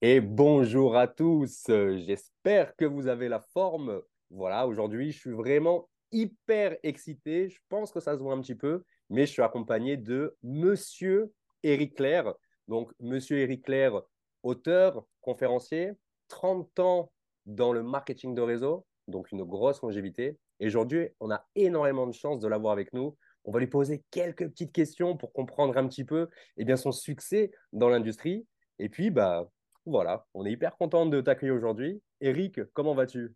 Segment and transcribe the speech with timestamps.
[0.00, 4.00] Et bonjour à tous, j'espère que vous avez la forme.
[4.30, 7.48] Voilà, aujourd'hui, je suis vraiment hyper excité.
[7.48, 11.32] Je pense que ça se voit un petit peu, mais je suis accompagné de Monsieur
[11.64, 12.32] Eric Claire.
[12.68, 14.00] Donc, Monsieur Eric Claire,
[14.44, 15.90] auteur, conférencier,
[16.28, 17.10] 30 ans
[17.46, 20.38] dans le marketing de réseau, donc une grosse longévité.
[20.60, 23.16] Et aujourd'hui, on a énormément de chance de l'avoir avec nous.
[23.44, 26.92] On va lui poser quelques petites questions pour comprendre un petit peu eh bien, son
[26.92, 28.46] succès dans l'industrie.
[28.78, 29.50] Et puis, bah,
[29.90, 32.00] voilà, on est hyper content de t'accueillir aujourd'hui.
[32.20, 33.34] Eric, comment vas-tu?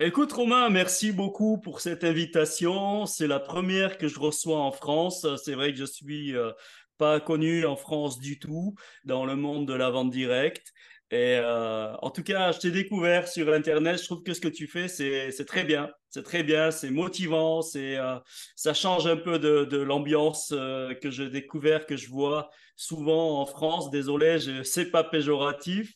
[0.00, 3.06] Écoute Romain, merci beaucoup pour cette invitation.
[3.06, 5.26] C'est la première que je reçois en France.
[5.44, 6.50] C'est vrai que je suis euh,
[6.98, 10.72] pas connu en France du tout dans le monde de la vente directe.
[11.14, 14.00] Et euh, en tout cas, je t'ai découvert sur Internet.
[14.00, 15.92] Je trouve que ce que tu fais, c'est très bien.
[16.10, 18.20] C'est très bien, c'est motivant, euh,
[18.56, 23.46] ça change un peu de, l'ambiance euh, que j'ai découvert, que je vois souvent en
[23.46, 23.90] France.
[23.90, 25.94] Désolé, je c'est pas péjoratif,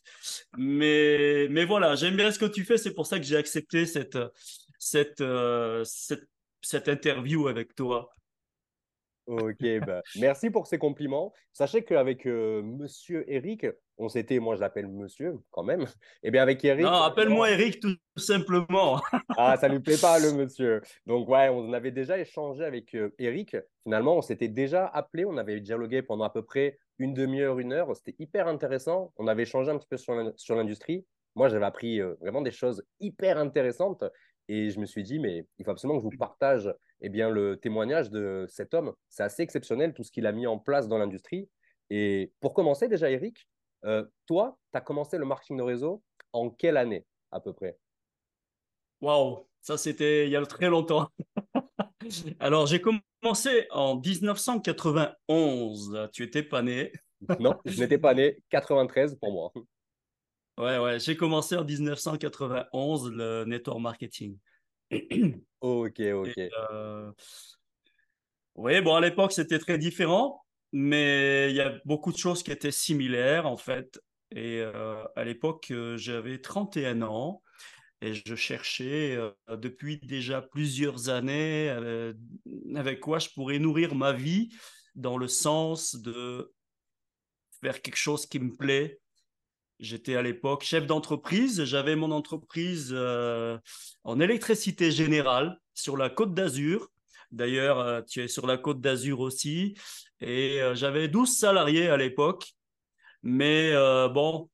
[0.56, 2.78] mais mais voilà, j'aime bien ce que tu fais.
[2.78, 4.19] C'est pour ça que j'ai accepté cette
[4.78, 5.24] cette,
[5.84, 6.28] cette
[6.62, 8.08] cette interview avec toi.
[9.28, 11.34] Ok, bah, merci pour ces compliments.
[11.52, 13.66] Sachez qu'avec euh, Monsieur Eric,
[13.98, 15.82] on s'était, moi je l'appelle Monsieur quand même.
[15.82, 15.84] Et
[16.24, 16.84] eh bien avec Eric.
[16.84, 19.00] Non, appelle-moi Eric tout simplement.
[19.36, 20.80] ah, ça ne lui plaît pas le Monsieur.
[21.06, 23.56] Donc ouais, on avait déjà échangé avec euh, Eric.
[23.82, 27.72] Finalement, on s'était déjà appelé, on avait dialogué pendant à peu près une demi-heure, une
[27.72, 27.94] heure.
[27.96, 29.12] C'était hyper intéressant.
[29.16, 31.05] On avait échangé un petit peu sur l'industrie.
[31.34, 34.05] Moi, j'avais appris euh, vraiment des choses hyper intéressantes.
[34.48, 37.30] Et je me suis dit, mais il faut absolument que je vous partage eh bien,
[37.30, 38.92] le témoignage de cet homme.
[39.08, 41.48] C'est assez exceptionnel tout ce qu'il a mis en place dans l'industrie.
[41.90, 43.46] Et pour commencer, déjà, Eric,
[43.84, 47.78] euh, toi, tu as commencé le marketing de réseau en quelle année à peu près?
[49.00, 51.08] Waouh, ça c'était il y a très longtemps.
[52.40, 56.08] Alors, j'ai commencé en 1991.
[56.12, 56.90] Tu étais pas né.
[57.40, 58.38] non, je n'étais pas né.
[58.50, 59.52] 93 pour moi.
[60.58, 64.36] Ouais, ouais, j'ai commencé en 1991 le network marketing.
[65.60, 66.38] ok, ok.
[66.38, 67.12] Euh,
[68.56, 72.51] oui, bon, à l'époque, c'était très différent, mais il y a beaucoup de choses qui
[72.51, 74.01] étaient similaires, en fait.
[74.30, 77.42] Et euh, à l'époque, euh, j'avais 31 ans
[78.01, 79.18] et je cherchais
[79.48, 81.68] depuis déjà plusieurs années
[82.77, 84.51] avec quoi je pourrais nourrir ma vie
[84.95, 86.52] dans le sens de
[87.61, 89.00] faire quelque chose qui me plaît,
[89.80, 91.64] J'étais à l'époque chef d'entreprise.
[91.64, 93.58] J'avais mon entreprise euh,
[94.02, 96.90] en électricité générale sur la côte d'Azur.
[97.30, 99.77] D'ailleurs, euh, tu es sur la côte d'Azur aussi.
[100.20, 102.55] Et euh, j'avais 12 salariés à l'époque.
[103.22, 103.72] Mais
[104.14, 104.48] bon,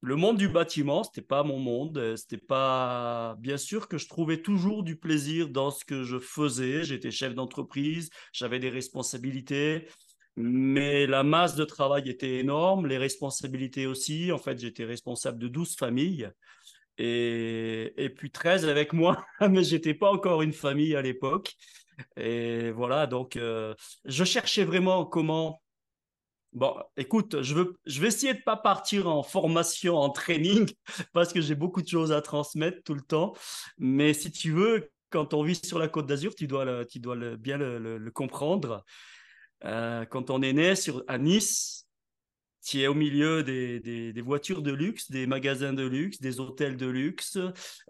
[0.00, 2.16] le monde du bâtiment, c'était pas mon monde.
[2.16, 3.36] C'était pas.
[3.38, 6.82] Bien sûr que je trouvais toujours du plaisir dans ce que je faisais.
[6.82, 9.88] J'étais chef d'entreprise, j'avais des responsabilités.
[10.36, 14.30] Mais la masse de travail était énorme, les responsabilités aussi.
[14.32, 16.30] En fait, j'étais responsable de 12 familles
[16.98, 21.54] et, puis 13 avec moi, mais j'étais pas encore une famille à l'époque.
[22.16, 23.74] Et voilà, donc euh,
[24.04, 25.62] je cherchais vraiment comment.
[26.52, 30.70] Bon, écoute, je, veux, je vais essayer de pas partir en formation, en training,
[31.12, 33.34] parce que j'ai beaucoup de choses à transmettre tout le temps.
[33.78, 37.16] Mais si tu veux, quand on vit sur la Côte d'Azur, tu dois, tu dois
[37.36, 38.84] bien le, le comprendre.
[39.64, 41.85] Euh, quand on est né sur, à Nice,
[42.66, 46.76] tu es au milieu des, des, voitures de luxe, des magasins de luxe, des hôtels
[46.76, 47.38] de luxe,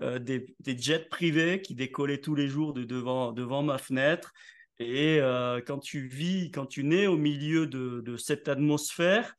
[0.02, 4.34] euh, des, jets privés qui décollaient tous les jours de devant, devant ma fenêtre.
[4.78, 9.34] Et euh, quand tu vis, quand tu nais au milieu de, de cette atmosphère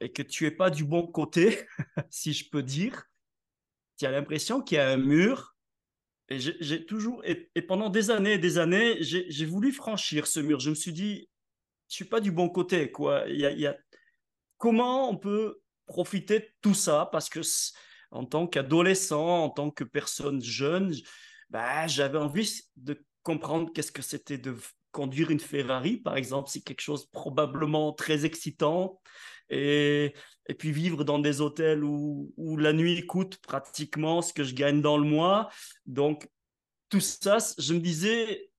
[0.00, 1.66] et que tu es pas du bon côté,
[2.10, 3.02] si je peux dire,
[3.98, 5.56] tu as l'impression qu'il y a un mur
[6.28, 10.60] et j'ai toujours, et, pendant des années et des années, j'ai voulu franchir ce mur.
[10.60, 11.28] Je me suis dit,
[11.88, 13.24] je suis pas du bon côté, quoi.
[13.28, 13.76] Il y a...
[14.58, 17.08] Comment on peut profiter de tout ça?
[17.12, 17.40] Parce que
[18.10, 20.94] en tant qu'adolescent, en tant que personne jeune,
[21.50, 24.56] bah, j'avais envie de comprendre qu'est-ce que c'était de
[24.92, 26.48] conduire une Ferrari, par exemple.
[26.50, 29.00] C'est quelque chose probablement très excitant.
[29.48, 30.14] Et,
[30.58, 34.80] puis vivre dans des hôtels où, où la nuit coûte pratiquement ce que je gagne
[34.80, 35.50] dans le mois.
[35.86, 36.28] Donc,
[36.88, 38.50] tout ça, je me disais,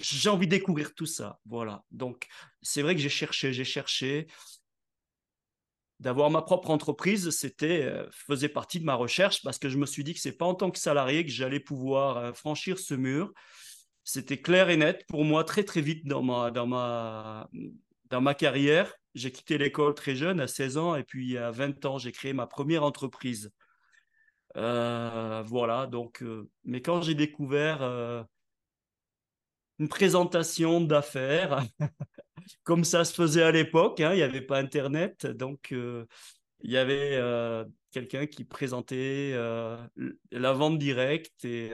[0.00, 1.38] j'ai envie de découvrir tout ça.
[1.46, 1.84] Voilà.
[1.90, 2.26] Donc,
[2.62, 4.26] c'est vrai que j'ai cherché, j'ai cherché.
[5.98, 9.86] D'avoir ma propre entreprise, c'était euh, faisait partie de ma recherche parce que je me
[9.86, 12.94] suis dit que c'est pas en tant que salarié que j'allais pouvoir euh, franchir ce
[12.94, 13.32] mur.
[14.04, 17.48] C'était clair et net pour moi très très vite dans ma dans ma
[18.10, 18.94] dans ma carrière.
[19.14, 22.34] J'ai quitté l'école très jeune, à 16 ans, et puis à 20 ans, j'ai créé
[22.34, 23.50] ma première entreprise.
[24.58, 26.22] Euh, voilà, donc,
[26.64, 27.80] mais quand j'ai découvert
[29.78, 31.64] une présentation d'affaires,
[32.64, 34.00] comme ça se faisait à l'époque.
[34.00, 37.20] Hein, il n'y avait pas Internet, donc il y avait
[37.90, 39.32] quelqu'un qui présentait
[40.30, 41.72] la vente directe et,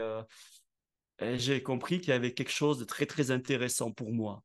[1.20, 4.43] et j'ai compris qu'il y avait quelque chose de très très intéressant pour moi.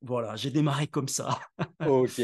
[0.00, 1.38] Voilà, j'ai démarré comme ça.
[1.86, 2.20] ok.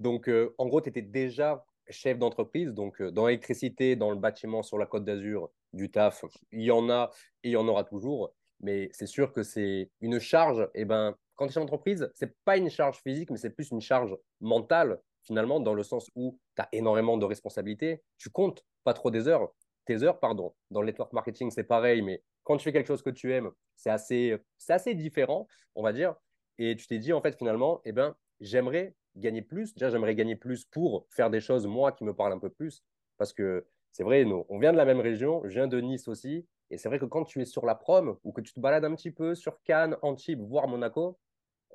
[0.00, 4.78] Donc, en gros, tu étais déjà chef d'entreprise, donc dans l'électricité, dans le bâtiment sur
[4.78, 7.10] la côte d'Azur, du taf, il y en a
[7.42, 8.32] et il y en aura toujours.
[8.64, 10.62] Mais c'est sûr que c'est une charge.
[10.74, 13.50] Et eh ben, quand tu es chef d'entreprise, c'est pas une charge physique, mais c'est
[13.50, 18.02] plus une charge mentale, finalement, dans le sens où tu as énormément de responsabilités.
[18.16, 19.52] Tu comptes pas trop des heures.
[19.84, 20.54] Tes heures, pardon.
[20.70, 23.50] Dans le network marketing, c'est pareil, mais quand tu fais quelque chose que tu aimes,
[23.76, 24.38] c'est assez,
[24.70, 26.14] assez différent, on va dire.
[26.56, 29.74] Et tu t'es dit, en fait, finalement, eh ben, j'aimerais gagner plus.
[29.74, 32.82] Déjà, j'aimerais gagner plus pour faire des choses, moi, qui me parlent un peu plus.
[33.18, 35.42] Parce que c'est vrai, nous, on vient de la même région.
[35.44, 36.46] Je viens de Nice aussi.
[36.70, 38.84] Et c'est vrai que quand tu es sur la prom ou que tu te balades
[38.84, 41.18] un petit peu sur Cannes, Antibes, voire Monaco,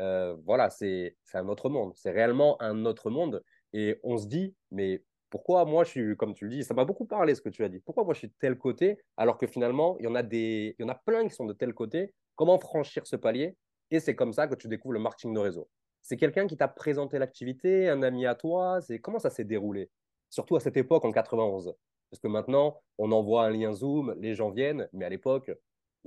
[0.02, 1.94] euh, voilà, c'est un autre monde.
[1.96, 3.44] C'est réellement un autre monde.
[3.74, 6.86] Et on se dit, mais pourquoi moi je suis, comme tu le dis, ça m'a
[6.86, 7.80] beaucoup parlé ce que tu as dit.
[7.80, 10.76] Pourquoi moi je suis de tel côté alors que finalement, il y en a, des,
[10.78, 12.14] il y en a plein qui sont de tel côté?
[12.36, 13.56] Comment franchir ce palier?
[13.92, 15.70] Et c'est comme ça que tu découvres le marketing de réseau.
[16.02, 18.80] C'est quelqu'un qui t'a présenté l'activité, un ami à toi.
[19.02, 19.90] Comment ça s'est déroulé?
[20.30, 21.74] Surtout à cette époque en 91.
[22.10, 25.52] Parce que maintenant, on envoie un lien Zoom, les gens viennent, mais à l'époque,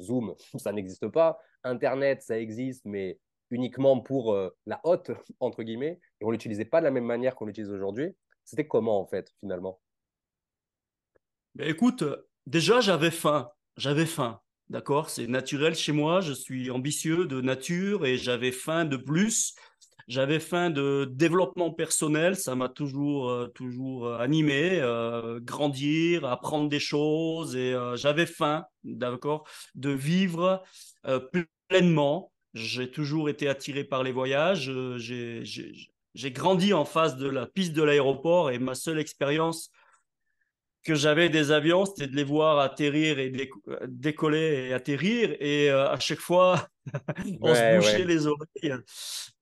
[0.00, 1.38] Zoom, ça n'existe pas.
[1.64, 3.18] Internet, ça existe, mais
[3.50, 5.10] uniquement pour euh, la haute,
[5.40, 8.14] entre guillemets, et on ne l'utilisait pas de la même manière qu'on l'utilise aujourd'hui.
[8.44, 9.80] C'était comment, en fait, finalement?
[11.54, 12.04] Ben, Écoute,
[12.46, 13.50] déjà, j'avais faim.
[13.76, 14.40] J'avais faim.
[14.68, 15.10] D'accord?
[15.10, 16.20] C'est naturel chez moi.
[16.20, 19.54] Je suis ambitieux de nature et j'avais faim de plus.
[20.08, 26.68] J'avais faim de développement personnel, ça m'a toujours, euh, toujours euh, animé, euh, grandir, apprendre
[26.68, 30.62] des choses, et j'avais faim, d'accord, de vivre
[31.68, 32.32] pleinement.
[32.54, 34.70] J'ai toujours été attiré par les voyages.
[34.98, 39.70] J'ai grandi en face de la piste de l'aéroport et ma seule expérience
[40.84, 43.32] que j'avais des avions, c'était de les voir atterrir et
[43.86, 45.36] décoller et atterrir.
[45.38, 46.68] Et euh, à chaque fois,
[47.40, 48.74] on se bouchait les oreilles.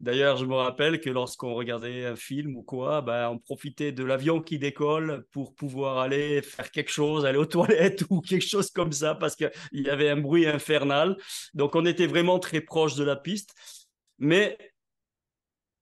[0.00, 4.04] D'ailleurs, je me rappelle que lorsqu'on regardait un film ou quoi, ben, on profitait de
[4.04, 8.70] l'avion qui décolle pour pouvoir aller faire quelque chose, aller aux toilettes ou quelque chose
[8.70, 11.16] comme ça, parce qu'il y avait un bruit infernal.
[11.54, 13.54] Donc, on était vraiment très proche de la piste.
[14.18, 14.58] Mais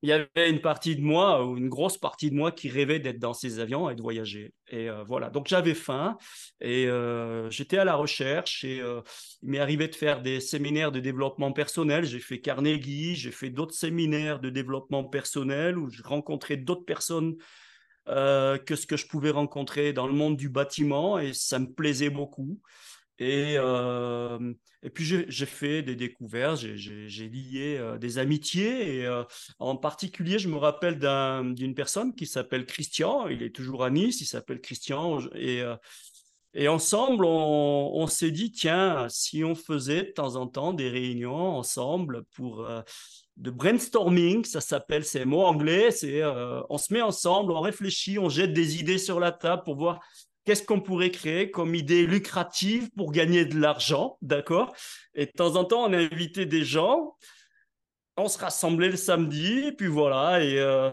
[0.03, 3.01] il y avait une partie de moi, ou une grosse partie de moi, qui rêvait
[3.01, 4.53] d'être dans ces avions et de voyager.
[4.69, 6.17] Et euh, voilà, donc j'avais faim
[6.61, 9.01] et euh, j'étais à la recherche et euh,
[9.43, 12.05] il m'est arrivé de faire des séminaires de développement personnel.
[12.05, 17.37] J'ai fait Carnegie, j'ai fait d'autres séminaires de développement personnel où je rencontrais d'autres personnes
[18.07, 22.09] que ce que je pouvais rencontrer dans le monde du bâtiment et ça me plaisait
[22.09, 22.59] beaucoup.
[23.19, 28.99] Et, euh, et puis j'ai fait des découvertes, j'ai lié euh, des amitiés.
[28.99, 29.25] Et euh,
[29.59, 30.99] en particulier, je me rappelle
[31.55, 33.29] d'une personne qui s'appelle Christian.
[33.29, 35.19] Il est toujours à Nice, il s'appelle Christian.
[35.35, 35.63] Et,
[36.55, 41.57] et ensemble, on, s'est dit, tiens, si on faisait de temps en temps des réunions
[41.57, 42.69] ensemble pour
[43.37, 46.23] de brainstorming, ça s'appelle, c'est mot anglais, c'est
[46.71, 50.01] on se met ensemble, on réfléchit, on jette des idées sur la table pour voir
[50.49, 54.75] qu'est-ce qu'on pourrait créer comme idée lucrative pour gagner de l'argent, d'accord?
[55.15, 57.15] Et de temps en temps, on a invité des gens,
[58.17, 60.91] on se rassemblait le samedi, et puis voilà, et euh,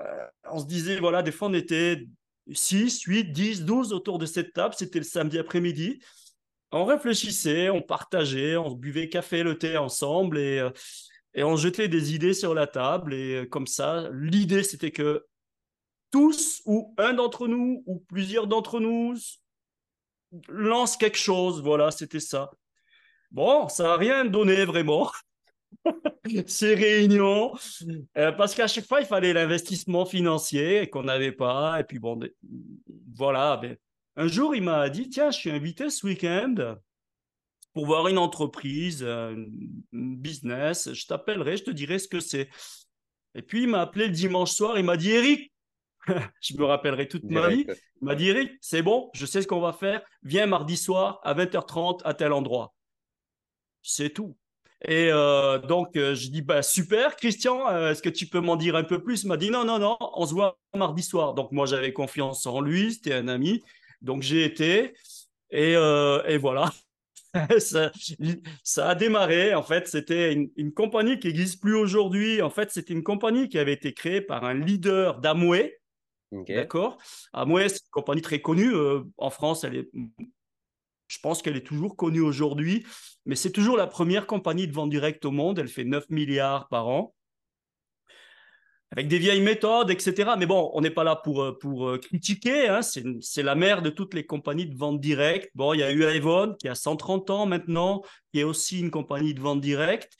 [0.00, 2.06] euh, on se disait, voilà, des fois, on était
[2.52, 5.98] 6, 8, 10, 12 autour de cette table, c'était le samedi après-midi.
[6.70, 10.70] On réfléchissait, on partageait, on buvait café, le thé ensemble, et, euh,
[11.34, 15.26] et on jetait des idées sur la table, et comme ça, l'idée, c'était que
[16.10, 19.14] tous ou un d'entre nous ou plusieurs d'entre nous
[20.48, 21.62] lance quelque chose.
[21.62, 22.50] Voilà, c'était ça.
[23.30, 25.10] Bon, ça n'a rien donné vraiment.
[26.46, 27.54] Ces réunions,
[28.18, 31.80] euh, parce qu'à chaque fois, il fallait l'investissement financier qu'on n'avait pas.
[31.80, 32.18] Et puis bon,
[33.14, 33.56] voilà.
[33.56, 33.76] Ben,
[34.16, 36.76] un jour, il m'a dit, tiens, je suis invité ce week-end
[37.72, 39.36] pour voir une entreprise, un
[39.92, 40.92] business.
[40.92, 42.48] Je t'appellerai, je te dirai ce que c'est.
[43.36, 45.52] Et puis, il m'a appelé le dimanche soir, il m'a dit, Eric,
[46.40, 47.66] je me rappellerai toute ma vie.
[48.00, 50.02] Il m'a dit Eric, c'est bon, je sais ce qu'on va faire.
[50.22, 52.74] Viens mardi soir à 20h30 à tel endroit.
[53.82, 54.36] C'est tout.
[54.86, 58.56] Et euh, donc, euh, je dis bah, super, Christian, euh, est-ce que tu peux m'en
[58.56, 59.24] dire un peu plus?
[59.24, 61.34] Il m'a dit non, non, non, on se voit mardi soir.
[61.34, 63.62] Donc, moi, j'avais confiance en lui, c'était un ami.
[64.00, 64.94] Donc, j'ai été.
[65.50, 66.70] Et, et voilà.
[67.58, 67.92] ça,
[68.64, 69.54] ça, a démarré.
[69.54, 72.40] En fait, c'était une, une, compagnie qui n'existe plus aujourd'hui.
[72.40, 75.79] En fait, c'était une compagnie qui avait été créée par un leader d'Amway
[76.32, 76.98] D'accord
[77.32, 78.72] Amway, c'est une compagnie très connue.
[78.74, 79.90] Euh, en France, elle est
[81.08, 82.86] Je pense qu'elle est toujours connue aujourd'hui,
[83.26, 85.58] mais c'est toujours la première compagnie de vente directe au monde.
[85.58, 87.14] Elle fait 9 milliards par an
[88.92, 90.32] avec des vieilles méthodes, etc.
[90.38, 92.68] Mais bon, on n'est pas là pour, euh, pour euh, critiquer.
[92.68, 92.80] Hein.
[92.82, 95.50] C'est la mère de toutes les compagnies de vente directe.
[95.54, 98.90] Bon, il y a eu Avon qui a 130 ans maintenant, qui est aussi une
[98.90, 100.16] compagnie de vente directe.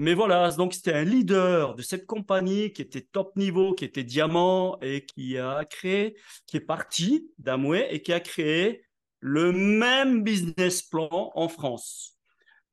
[0.00, 4.02] Mais voilà, donc c'était un leader de cette compagnie qui était top niveau, qui était
[4.02, 6.16] diamant et qui a créé,
[6.46, 8.82] qui est parti d'Amway et qui a créé
[9.18, 12.18] le même business plan en France.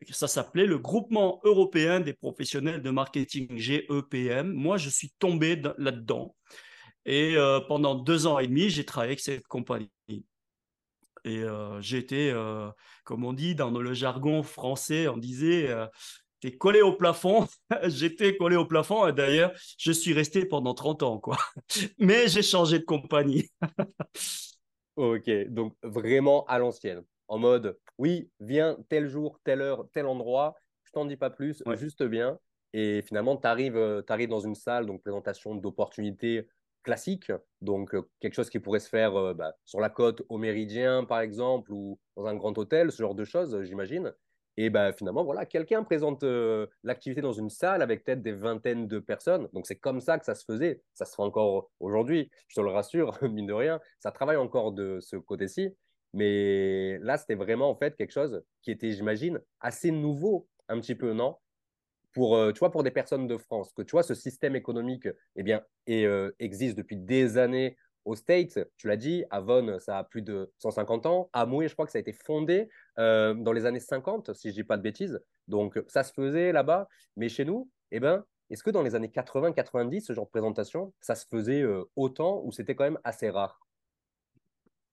[0.09, 4.53] Ça s'appelait le Groupement européen des professionnels de marketing, GEPM.
[4.53, 6.33] Moi, je suis tombé là-dedans.
[7.05, 9.91] Et euh, pendant deux ans et demi, j'ai travaillé avec cette compagnie.
[11.25, 12.69] Et euh, j'étais, euh,
[13.03, 15.75] comme on dit dans le jargon français, on disait,
[16.39, 17.47] t'es collé au plafond.
[17.85, 19.07] j'étais collé au plafond.
[19.07, 21.19] Et d'ailleurs, je suis resté pendant 30 ans.
[21.19, 21.37] quoi.
[21.99, 23.49] Mais j'ai changé de compagnie.
[24.95, 30.55] ok, donc vraiment à l'ancienne en mode oui, viens tel jour, telle heure, tel endroit,
[30.83, 32.39] je t'en dis pas plus, juste bien.
[32.73, 36.47] Et finalement, tu arrives, euh, dans une salle, donc présentation d'opportunités
[36.83, 40.37] classiques, donc euh, quelque chose qui pourrait se faire euh, bah, sur la côte au
[40.37, 44.13] Méridien, par exemple, ou dans un grand hôtel, ce genre de choses, j'imagine.
[44.57, 46.23] Et bah, finalement, voilà, quelqu'un présente
[46.83, 49.47] l'activité dans une salle avec peut-être des vingtaines de personnes.
[49.53, 50.81] Donc, c'est comme ça que ça se faisait.
[50.95, 53.79] Ça se fait encore aujourd'hui, je te le rassure, mine de rien.
[53.99, 55.75] Ça travaille encore de ce côté-ci.
[56.13, 60.95] Mais là, c'était vraiment en fait quelque chose qui était, j'imagine, assez nouveau, un petit
[60.95, 61.35] peu, non?
[62.13, 65.43] Pour, tu vois, pour des personnes de France, que tu vois, ce système économique eh
[65.43, 65.61] bien,
[66.39, 68.59] existe depuis des années aux States.
[68.77, 71.29] Tu l'as dit, Avon, ça a plus de 150 ans.
[71.33, 74.55] Amway, je crois que ça a été fondé euh, dans les années 50, si je
[74.55, 75.19] dis pas de bêtises.
[75.47, 76.87] Donc, ça se faisait là-bas.
[77.15, 80.93] Mais chez nous, eh ben, est-ce que dans les années 80-90, ce genre de présentation,
[81.01, 81.63] ça se faisait
[81.95, 83.59] autant ou c'était quand même assez rare?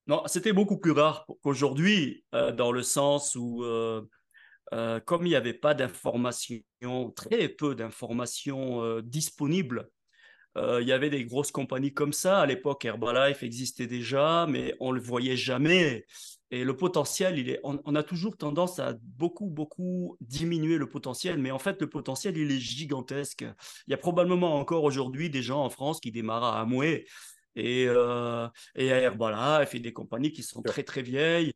[0.07, 4.03] Non, c'était beaucoup plus rare qu'aujourd'hui, euh, dans le sens où, euh,
[4.75, 6.63] euh, comme il n'y avait pas d'informations,
[7.17, 9.89] très peu d'informations disponibles,
[10.57, 12.41] il y avait des grosses compagnies comme ça.
[12.41, 16.07] À l'époque, Herbalife existait déjà, mais on ne le voyait jamais.
[16.51, 20.89] Et le potentiel, il est, on, on, a toujours tendance à beaucoup, beaucoup diminuer le
[20.89, 23.45] potentiel, mais en fait, le potentiel, il est gigantesque.
[23.89, 27.07] Il y a probablement encore aujourd'hui des gens en France qui démarrent à Amway
[27.57, 28.47] et, euh,
[28.77, 31.53] et Herbalife et des compagnies qui sont très très vieilles.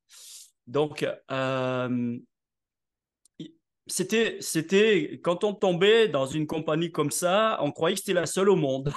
[0.66, 2.18] Donc, euh,
[3.88, 8.26] c'était, c'était quand on tombait dans une compagnie comme ça, on croyait que c'était la
[8.26, 8.92] seule au monde.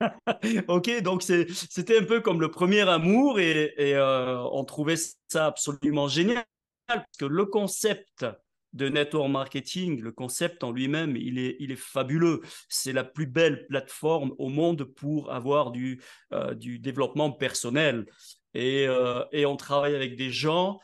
[0.68, 4.96] ok, donc c'était un peu comme le premier amour et, euh, on trouvait
[5.28, 6.44] ça absolument génial
[6.86, 8.26] parce que le concept
[8.72, 12.42] de network marketing, le concept en lui-même, il est, il est fabuleux.
[12.68, 18.04] C'est la plus belle plateforme au monde pour avoir du, euh, développement personnel.
[18.52, 20.78] Et, euh, et, on travaille avec des gens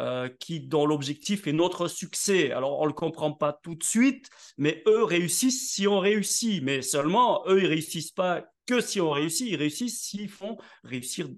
[0.00, 2.52] euh, qui, dont l'objectif est notre succès.
[2.52, 6.62] Alors, on ne le comprend pas tout de suite, mais eux réussissent si on réussit.
[6.62, 11.28] Mais seulement, eux, ils réussissent pas que si on réussit, ils réussissent s'ils font réussir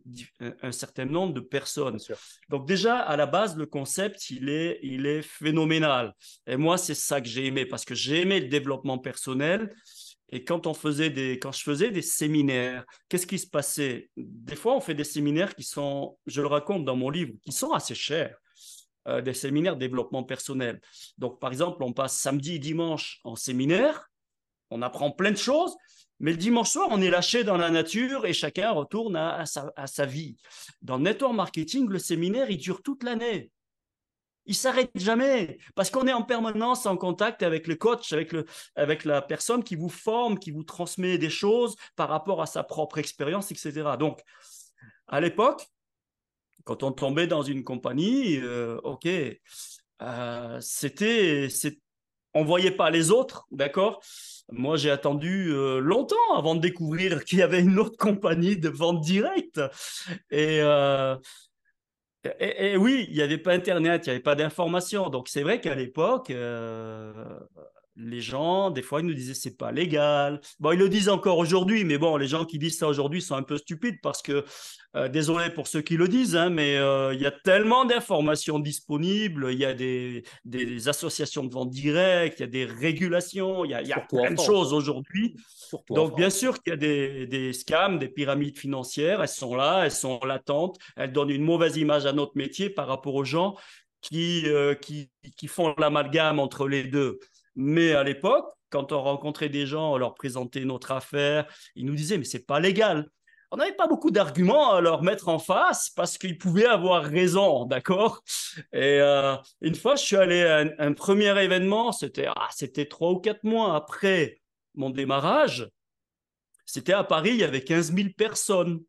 [0.62, 1.98] un certain nombre de personnes.
[2.50, 6.14] Donc déjà, à la base, le concept, il est, il est phénoménal.
[6.46, 9.74] Et moi, c'est ça que j'ai aimé, parce que j'ai aimé le développement personnel.
[10.28, 14.08] Et quand, on faisait des, quand je faisais des séminaires, qu'est-ce qui se passait?
[14.16, 17.52] Des fois, on fait des séminaires qui sont, je le raconte dans mon livre, qui
[17.52, 18.36] sont assez chers.
[19.08, 20.80] Euh, des séminaires développement personnel.
[21.18, 24.12] Donc, par exemple, on passe samedi et dimanche en séminaire,
[24.70, 25.76] on apprend plein de choses,
[26.20, 30.06] mais le dimanche soir, on est lâché dans la nature et chacun retourne à, sa,
[30.06, 30.36] vie.
[30.82, 33.50] Dans network marketing, le séminaire, il dure toute l'année.
[34.46, 38.44] Il s'arrête jamais parce qu'on est en permanence en contact avec le coach, avec, le,
[38.76, 42.62] avec la personne qui vous forme, qui vous transmet des choses par rapport à sa
[42.62, 43.82] propre expérience, etc.
[43.98, 44.20] Donc,
[45.08, 45.66] à l'époque,
[46.64, 49.08] quand on tombait dans une compagnie, euh, ok,
[50.02, 51.48] euh, c'était,
[52.34, 54.00] on voyait pas les autres, d'accord?
[54.50, 58.68] Moi, j'ai attendu euh, longtemps avant de découvrir qu'il y avait une autre compagnie de
[58.68, 59.60] vente directe.
[60.30, 61.16] Et, euh,
[62.38, 65.08] et, oui, il n'y avait pas Internet, il n'y avait pas d'information.
[65.08, 67.12] Donc, c'est vrai qu'à l'époque, euh,
[67.96, 70.40] les gens, des fois, ils nous disaient c'est pas légal.
[70.60, 73.34] Bon, ils le disent encore aujourd'hui, mais bon, les gens qui disent ça aujourd'hui sont
[73.34, 74.44] un peu stupides parce que,
[74.96, 78.58] euh, désolé pour ceux qui le disent, hein, mais euh, il y a tellement d'informations
[78.58, 83.64] disponibles, il y a des, des, associations de vente directe, il y a des régulations,
[83.64, 85.36] il y a, y a plein de choses aujourd'hui.
[85.90, 89.84] Donc, bien sûr qu'il y a des, des scams, des pyramides financières, elles sont là,
[89.84, 93.54] elles sont latentes, elles donnent une mauvaise image à notre métier par rapport aux gens
[94.02, 97.18] qui, euh, qui, qui font l'amalgame entre les deux.
[97.56, 101.94] Mais à l'époque, quand on rencontrait des gens, on leur présentait notre affaire, ils nous
[101.94, 103.08] disaient, mais c'est pas légal.
[103.50, 107.66] on n'avait pas beaucoup d'arguments à leur mettre en face parce qu'ils pouvaient avoir raison,
[107.66, 108.22] d'accord?
[108.72, 113.10] Et euh, une fois, je suis allé à un, premier événement, c'était ah, c'était trois
[113.10, 114.40] ou quatre mois après
[114.74, 115.68] mon démarrage.
[116.64, 118.80] C'était à Paris, il y avait 15 000 personnes.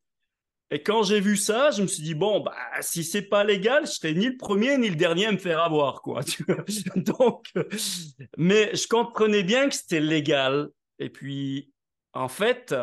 [0.72, 3.86] Et quand j'ai vu ça, je me suis dit bon, bah si c'est pas légal,
[3.86, 6.22] je serai ni le premier ni le dernier à me faire avoir, quoi.
[6.96, 7.46] Donc,
[8.38, 10.70] mais je comprenais bien que c'était légal.
[11.00, 11.72] Et puis,
[12.14, 12.74] en fait,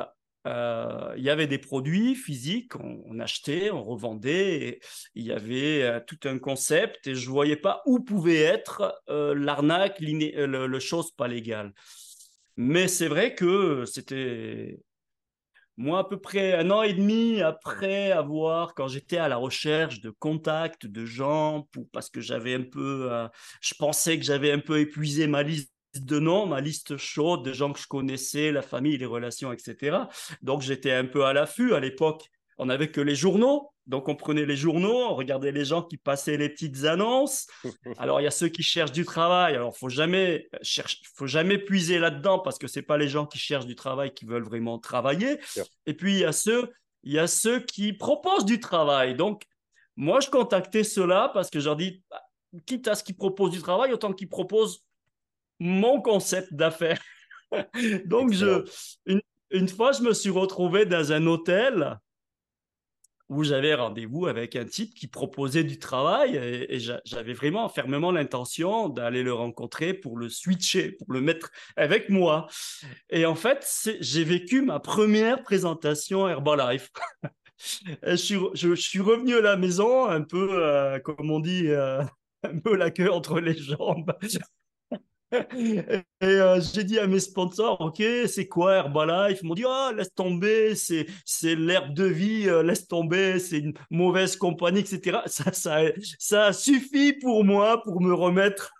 [0.46, 4.80] euh, il y avait des produits physiques, on, achetait, on revendait,
[5.14, 9.02] il y avait euh, tout un concept et je ne voyais pas où pouvait être
[9.10, 11.74] euh, l'arnaque, le, le, chose pas légale.
[12.56, 14.80] Mais c'est vrai que c'était
[15.80, 20.00] moi, à peu près un an et demi après avoir, quand j'étais à la recherche
[20.00, 23.10] de contacts, de gens, pour, parce que j'avais un peu,
[23.62, 27.52] je pensais que j'avais un peu épuisé ma liste de noms, ma liste chaude de
[27.52, 29.98] gens que je connaissais, la famille, les relations, etc.
[30.42, 32.30] Donc j'étais un peu à l'affût à l'époque.
[32.60, 35.96] On n'avait que les journaux, donc on prenait les journaux, on regardait les gens qui
[35.96, 37.46] passaient les petites annonces.
[37.98, 39.54] Alors il y a ceux qui cherchent du travail.
[39.54, 40.48] Alors faut jamais
[41.14, 44.26] faut jamais puiser là-dedans parce que c'est pas les gens qui cherchent du travail qui
[44.26, 45.40] veulent vraiment travailler.
[45.86, 46.70] Et puis il y a ceux
[47.02, 49.14] il y a ceux qui proposent du travail.
[49.14, 49.44] Donc
[49.96, 52.22] moi je contactais ceux-là parce que je leur dis bah,
[52.66, 54.84] quitte à ce qu'ils proposent du travail autant qu'ils proposent
[55.58, 57.00] mon concept d'affaires.
[58.06, 58.64] Donc, je,
[59.50, 61.98] une, fois, je me suis retrouvé dans un hôtel
[63.30, 68.88] où j'avais rendez-vous avec un type qui proposait du travail et, j'avais vraiment fermement l'intention
[68.88, 72.48] d'aller le rencontrer pour le switcher, pour le mettre avec moi.
[73.08, 76.90] Et en fait, j'ai vécu ma première présentation Herbalife.
[78.02, 82.02] je, suis, je, suis revenu à la maison un peu, euh, comme on dit, euh,
[82.42, 84.12] un peu la queue entre les jambes.
[85.32, 89.40] Et euh, j'ai dit à mes sponsors, OK, c'est quoi Herbalife?
[89.42, 91.06] Ils m'ont dit, ah, laisse tomber, c'est,
[91.42, 95.20] l'herbe de vie, euh, laisse tomber, c'est une mauvaise compagnie, etc.
[95.26, 95.82] Ça, ça,
[96.18, 98.72] ça suffit pour moi pour me remettre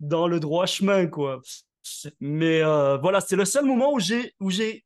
[0.00, 1.40] dans le droit chemin, quoi.
[2.20, 4.84] Mais euh, voilà, c'est le seul moment où j'ai, où j'ai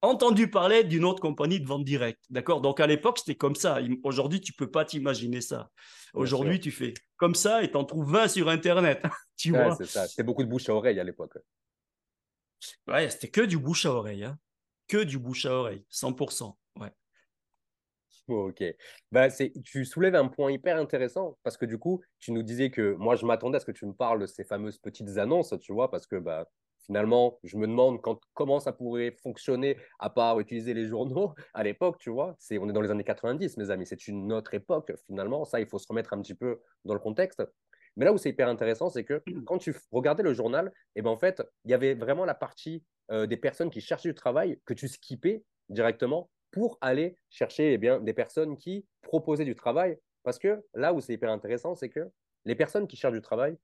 [0.00, 2.20] entendu parler d'une autre compagnie de vente directe.
[2.30, 2.60] D'accord?
[2.60, 3.78] Donc à l'époque, c'était comme ça.
[4.04, 5.70] Aujourd'hui, tu peux pas t'imaginer ça.
[6.12, 9.02] Aujourd'hui, tu fais comme ça et tu en trouves 20 sur Internet.
[9.36, 10.06] tu vois c'est ça.
[10.06, 11.38] C'était beaucoup de bouche à oreille à l'époque.
[12.86, 14.24] Ouais, c'était que du bouche à oreille.
[14.24, 14.38] Hein.
[14.88, 16.54] Que du bouche à oreille, 100%.
[16.78, 16.92] Ouais.
[18.28, 18.62] Ok.
[19.10, 19.28] Bah,
[19.64, 23.16] tu soulèves un point hyper intéressant parce que du coup, tu nous disais que moi,
[23.16, 25.90] je m'attendais à ce que tu me parles de ces fameuses petites annonces, tu vois,
[25.90, 26.48] parce que bah,
[26.84, 31.62] finalement, je me demande quand, comment ça pourrait fonctionner à part utiliser les journaux à
[31.62, 32.36] l'époque, tu vois.
[32.38, 33.86] C'est, on est dans les années 90, mes amis.
[33.86, 35.44] C'est une autre époque, finalement.
[35.44, 37.42] Ça, il faut se remettre un petit peu dans le contexte.
[37.96, 41.02] Mais là où c'est hyper intéressant, c'est que quand tu regardais le journal, et eh
[41.02, 44.14] ben en fait, il y avait vraiment la partie euh, des personnes qui cherchaient du
[44.14, 49.54] travail que tu skippais directement pour aller chercher eh bien, des personnes qui proposaient du
[49.54, 49.98] travail.
[50.22, 52.10] Parce que là où c'est hyper intéressant, c'est que
[52.44, 53.56] les personnes qui cherchent du travail,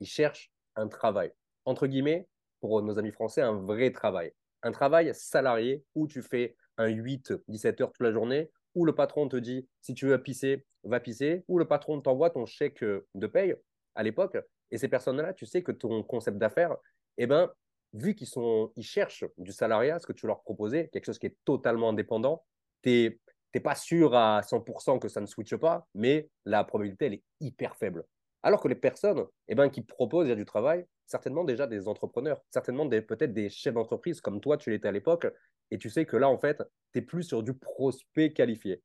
[0.00, 1.32] ils cherchent un travail.
[1.64, 2.28] Entre guillemets,
[2.68, 4.32] nos amis français, un vrai travail.
[4.62, 9.28] Un travail salarié où tu fais un 8-17 heures toute la journée, où le patron
[9.28, 13.26] te dit si tu veux pisser, va pisser, où le patron t'envoie ton chèque de
[13.26, 13.54] paye
[13.94, 14.36] à l'époque.
[14.70, 16.76] Et ces personnes-là, tu sais que ton concept d'affaires,
[17.18, 17.50] eh ben,
[17.92, 21.26] vu qu'ils sont, ils cherchent du salariat, ce que tu leur proposais, quelque chose qui
[21.26, 22.44] est totalement indépendant,
[22.82, 23.20] tu
[23.54, 27.24] n'es pas sûr à 100% que ça ne switche pas, mais la probabilité, elle est
[27.40, 28.04] hyper faible.
[28.46, 32.88] Alors que les personnes eh ben, qui proposent du travail, certainement déjà des entrepreneurs, certainement
[32.88, 35.26] peut-être des chefs d'entreprise comme toi, tu l'étais à l'époque,
[35.72, 38.84] et tu sais que là, en fait, tu es plus sur du prospect qualifié.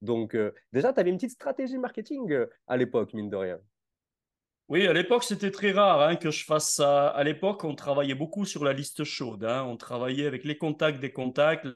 [0.00, 3.58] Donc, euh, déjà, tu avais une petite stratégie marketing euh, à l'époque, mine de rien.
[4.68, 7.08] Oui, à l'époque, c'était très rare hein, que je fasse ça.
[7.08, 9.44] À l'époque, on travaillait beaucoup sur la liste chaude.
[9.44, 9.64] Hein.
[9.64, 11.68] On travaillait avec les contacts des contacts,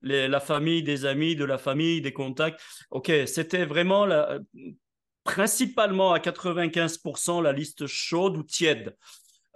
[0.00, 2.60] la famille des amis, de la famille des contacts.
[2.90, 4.40] OK, c'était vraiment la,
[5.26, 8.96] principalement à 95% la liste chaude ou tiède.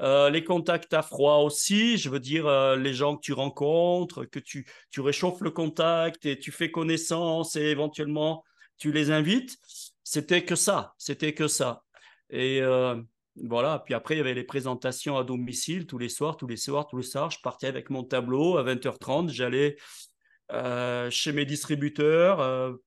[0.00, 4.24] Euh, les contacts à froid aussi, je veux dire euh, les gens que tu rencontres,
[4.24, 8.42] que tu, tu réchauffes le contact et tu fais connaissance et éventuellement
[8.78, 9.58] tu les invites.
[10.02, 11.84] C'était que ça, c'était que ça.
[12.30, 13.00] Et euh,
[13.36, 16.56] voilà, puis après il y avait les présentations à domicile tous les soirs, tous les
[16.56, 17.30] soirs, tous les soirs.
[17.30, 19.76] Je partais avec mon tableau à 20h30, j'allais
[21.10, 22.80] chez mes distributeurs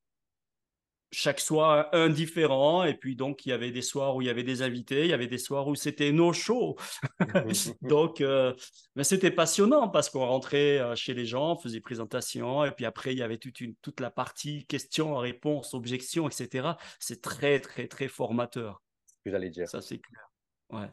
[1.13, 2.83] chaque soir un différent.
[2.83, 5.09] Et puis, donc, il y avait des soirs où il y avait des invités, il
[5.09, 6.75] y avait des soirs où c'était no show.
[7.81, 8.53] donc, euh,
[8.95, 13.13] mais c'était passionnant parce qu'on rentrait euh, chez les gens, faisait présentation, et puis après,
[13.13, 16.69] il y avait toute, une, toute la partie questions, réponses, objections, etc.
[16.99, 18.81] C'est très, très, très formateur.
[19.05, 19.69] Ce que j'allais dire.
[19.69, 20.29] Ça, c'est clair.
[20.71, 20.89] Ouais.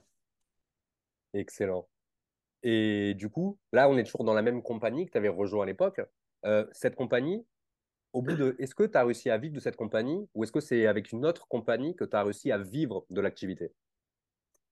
[1.33, 1.89] Excellent.
[2.63, 5.63] Et du coup, là, on est toujours dans la même compagnie que tu avais rejoint
[5.65, 6.01] à l'époque.
[6.45, 7.47] Euh, cette compagnie,
[8.13, 10.53] au bout de, est-ce que tu as réussi à vivre de cette compagnie ou est-ce
[10.53, 13.73] que c'est avec une autre compagnie que tu as réussi à vivre de l'activité?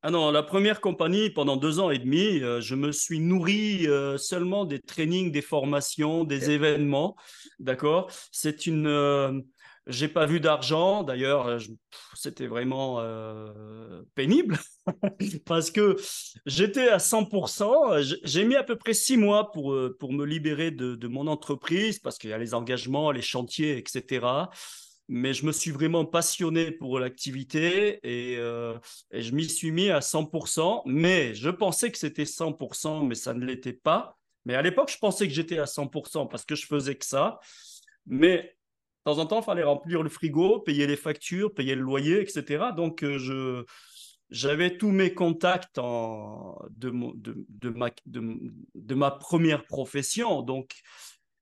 [0.02, 3.88] Ah non, la première compagnie, pendant deux ans et demi, euh, je me suis nourri
[3.88, 7.16] euh, seulement des trainings, des formations, des événements.
[7.58, 8.08] D'accord?
[8.30, 9.42] C'est une.
[9.88, 11.02] Euh, j'ai pas vu d'argent.
[11.02, 11.58] D'ailleurs,
[12.14, 13.02] c'était vraiment
[14.14, 14.58] pénible
[15.46, 15.96] parce que
[16.46, 18.18] j'étais à 100%.
[18.24, 22.18] J'ai mis à peu près six mois pour, pour me libérer de, mon entreprise parce
[22.18, 24.46] qu'il y a les engagements, les chantiers, etc
[25.08, 28.78] mais je me suis vraiment passionné pour l'activité euh,
[29.10, 30.82] et, je m'y suis mis à 100%.
[30.84, 34.18] Mais je pensais que c'était 100%, mais ça ne l'était pas.
[34.44, 37.40] Mais à l'époque, je pensais que j'étais à 100% parce que je faisais que ça.
[38.06, 38.57] Mais
[39.04, 42.20] de temps en temps, il fallait remplir le frigo, payer les factures, payer le loyer,
[42.20, 42.72] etc.
[42.76, 43.64] Donc, euh, je,
[44.30, 50.42] j'avais tous mes contacts de, de, ma, de, ma première profession.
[50.42, 50.74] Donc,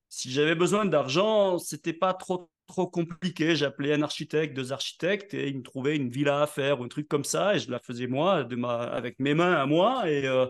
[0.09, 3.57] si j'avais besoin d'argent, c'était pas trop trop compliqué.
[3.57, 6.89] J'appelais un architecte, deux architectes, et ils me trouvaient une villa à faire ou un
[6.89, 10.11] truc comme ça, et je la faisais moi, de ma, avec mes mains à moi,
[10.11, 10.47] et, euh,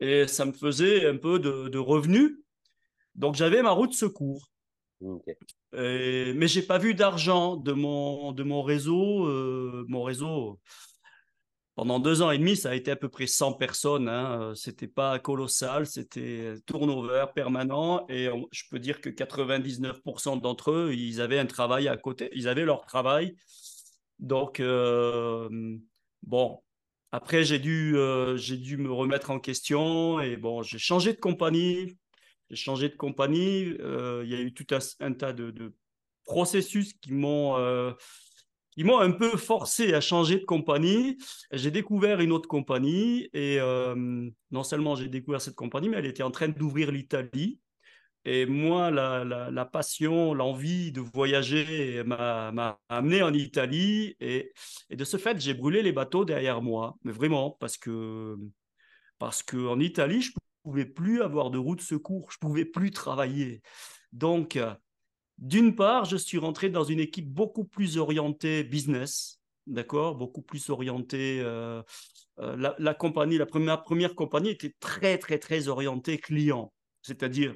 [0.00, 2.38] et ça me faisait un peu de, revenus.
[3.14, 4.50] Donc j'avais ma route secours.
[5.76, 9.26] Et, mais j'ai pas vu d'argent de mon, de mon réseau.
[9.26, 10.60] Euh, mon réseau,
[11.74, 14.08] pendant deux ans et demi, ça a été à peu près 100 personnes.
[14.08, 14.40] Hein.
[14.40, 18.06] Euh, c'était pas colossal, c'était turnover permanent.
[18.08, 22.30] Et je peux dire que 99% d'entre eux, ils avaient un travail à côté.
[22.34, 23.34] Ils avaient leur travail.
[24.20, 25.48] Donc, euh,
[26.22, 26.60] bon,
[27.10, 30.20] après, j'ai dû, euh, j'ai dû me remettre en question.
[30.20, 31.98] Et bon, j'ai changé de compagnie.
[32.50, 33.62] J'ai changé de compagnie.
[33.62, 34.66] il y a eu tout
[35.00, 35.74] un, tas de,
[36.24, 37.56] processus qui m'ont
[38.82, 41.18] m'ont un peu forcé à changer de compagnie.
[41.52, 46.06] J'ai découvert une autre compagnie et euh, non seulement j'ai découvert cette compagnie, mais elle
[46.06, 47.60] était en train d'ouvrir l'Italie.
[48.26, 54.16] Et moi, la, passion, l'envie de voyager m'a amené en Italie.
[54.20, 54.52] Et,
[54.90, 56.96] de ce fait, j'ai brûlé les bateaux derrière moi.
[57.04, 58.36] Mais vraiment, parce que
[59.18, 60.32] parce qu'en Italie, je
[60.64, 62.32] pouvais plus avoir de route secours.
[62.32, 63.62] Je pouvais plus travailler.
[64.12, 64.58] Donc,
[65.38, 70.70] d'une part, je suis rentré dans une équipe beaucoup plus orientée business, d'accord, beaucoup plus
[70.70, 71.40] orientée.
[71.40, 71.82] Euh,
[72.38, 76.72] euh, la, compagnie, la première, première compagnie était très, très, très orientée client.
[77.02, 77.54] C'est-à-dire,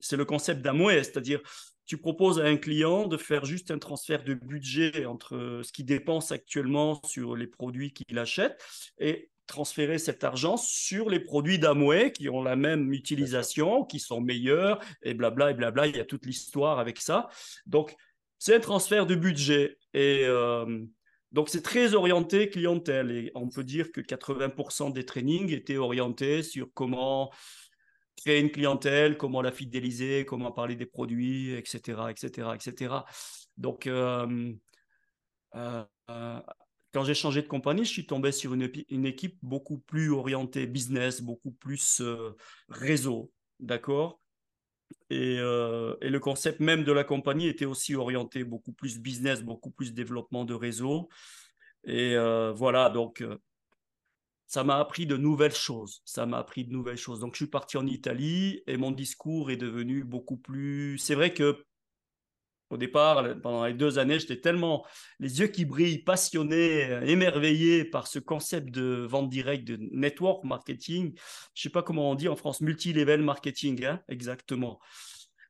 [0.00, 1.40] c'est le concept d'Amway, c'est-à-dire,
[1.86, 5.86] tu proposes à un client de faire juste un transfert de budget entre ce qu'il
[5.86, 8.60] dépense actuellement sur les produits qu'il achète
[8.98, 14.20] et transférer cet argent sur les produits d'Amway qui ont la même utilisation, qui sont
[14.20, 15.86] meilleurs, et blabla, et blabla.
[15.86, 17.28] Il y a toute l'histoire avec ça.
[17.66, 17.94] Donc,
[18.38, 19.78] c'est un transfert de budget.
[19.94, 20.84] Et euh,
[21.32, 23.10] donc, c'est très orienté clientèle.
[23.10, 27.32] Et on peut dire que 80% des trainings étaient orientés sur comment
[28.16, 32.94] créer une clientèle, comment la fidéliser, comment parler des produits, etc., etc., etc.
[33.56, 34.52] Donc, euh,
[35.54, 35.84] euh,
[36.96, 41.20] quand j'ai changé de compagnie, je suis tombé sur une, équipe beaucoup plus orientée business,
[41.20, 42.34] beaucoup plus euh,
[42.70, 43.30] réseau,
[43.60, 44.18] d'accord?
[45.10, 49.42] Et, euh, et, le concept même de la compagnie était aussi orienté beaucoup plus business,
[49.42, 51.10] beaucoup plus développement de réseau.
[51.84, 53.22] Et euh, voilà, donc
[54.46, 56.00] ça m'a appris de nouvelles choses.
[56.06, 57.20] Ça m'a appris de nouvelles choses.
[57.20, 60.96] Donc je suis parti en Italie et mon discours est devenu beaucoup plus...
[60.96, 61.62] C'est vrai que
[62.70, 64.84] au départ, pendant les deux années, j'étais tellement
[65.20, 70.44] les yeux qui brillent, passionné, euh, émerveillé par ce concept de vente directe, de network
[70.44, 71.14] marketing.
[71.54, 74.80] Je sais pas comment on dit en France, multi-level marketing, hein, exactement.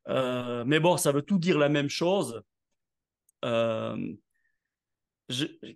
[0.09, 2.43] Euh, mais bon, ça veut tout dire la même chose.
[3.45, 3.97] Euh,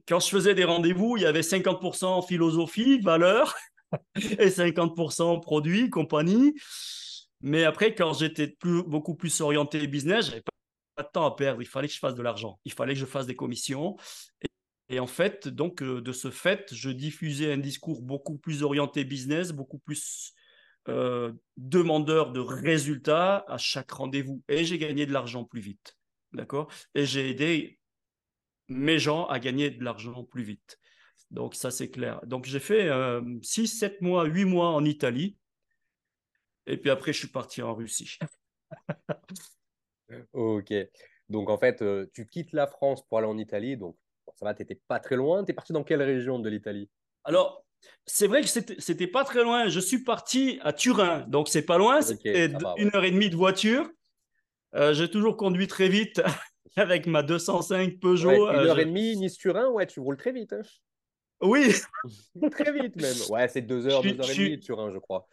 [0.06, 3.56] quand je faisais des rendez-vous, il y avait 50% philosophie, valeur,
[4.14, 6.54] et 50% produit, compagnie.
[7.40, 10.42] Mais après, quand j'étais beaucoup plus orienté business, j'avais
[11.02, 13.06] de temps à perdre, il fallait que je fasse de l'argent, il fallait que je
[13.06, 13.96] fasse des commissions.
[14.88, 19.04] Et, en fait, donc, euh, de ce fait, je diffusais un discours beaucoup plus orienté
[19.04, 20.32] business, beaucoup plus
[20.88, 24.42] euh, demandeur de résultats à chaque rendez-vous.
[24.48, 25.96] Et j'ai gagné de l'argent plus vite.
[26.32, 26.72] D'accord?
[26.94, 27.78] Et j'ai aidé
[28.68, 30.78] mes gens à gagner de l'argent plus vite.
[31.30, 32.20] Donc, ça, c'est clair.
[32.26, 32.90] Donc, j'ai fait
[33.42, 35.36] 6, euh, 7 mois, 8 mois en Italie.
[36.66, 38.18] Et puis après, je suis parti en Russie.
[40.32, 40.72] Ok.
[41.28, 43.76] Donc, en fait, euh, tu quittes la France pour aller en Italie.
[43.76, 43.96] Donc,
[44.34, 45.44] ça va, tu n'étais pas très loin.
[45.44, 46.88] Tu es parti dans quelle région de l'Italie?
[47.24, 47.64] Alors,
[48.04, 49.68] c'est vrai que c'était pas très loin.
[49.68, 51.20] Je suis parti à Turin.
[51.28, 52.02] Donc, c'est pas loin.
[52.02, 53.88] c'est une heure et demie de voiture.
[54.74, 56.22] Euh, j'ai toujours conduit très vite
[56.76, 58.48] avec ma 205 Peugeot.
[58.48, 59.68] une euh, heure et demie, Nice-Turin?
[59.70, 60.52] Ouais, tu roules très vite.
[60.52, 60.62] Hein.
[61.40, 61.72] Oui.
[62.50, 63.16] très vite même.
[63.30, 65.26] Ouais, c'est deux heures, deux heures et demie Turin, je crois.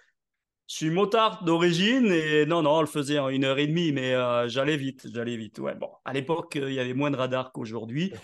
[0.67, 3.93] Je suis motard d'origine et non, non, on le faisait en une heure et demie,
[3.93, 5.59] mais euh, j'allais vite, j'allais vite.
[5.59, 8.11] Ouais, bon, à l'époque, il y avait moins de radars qu'aujourd'hui.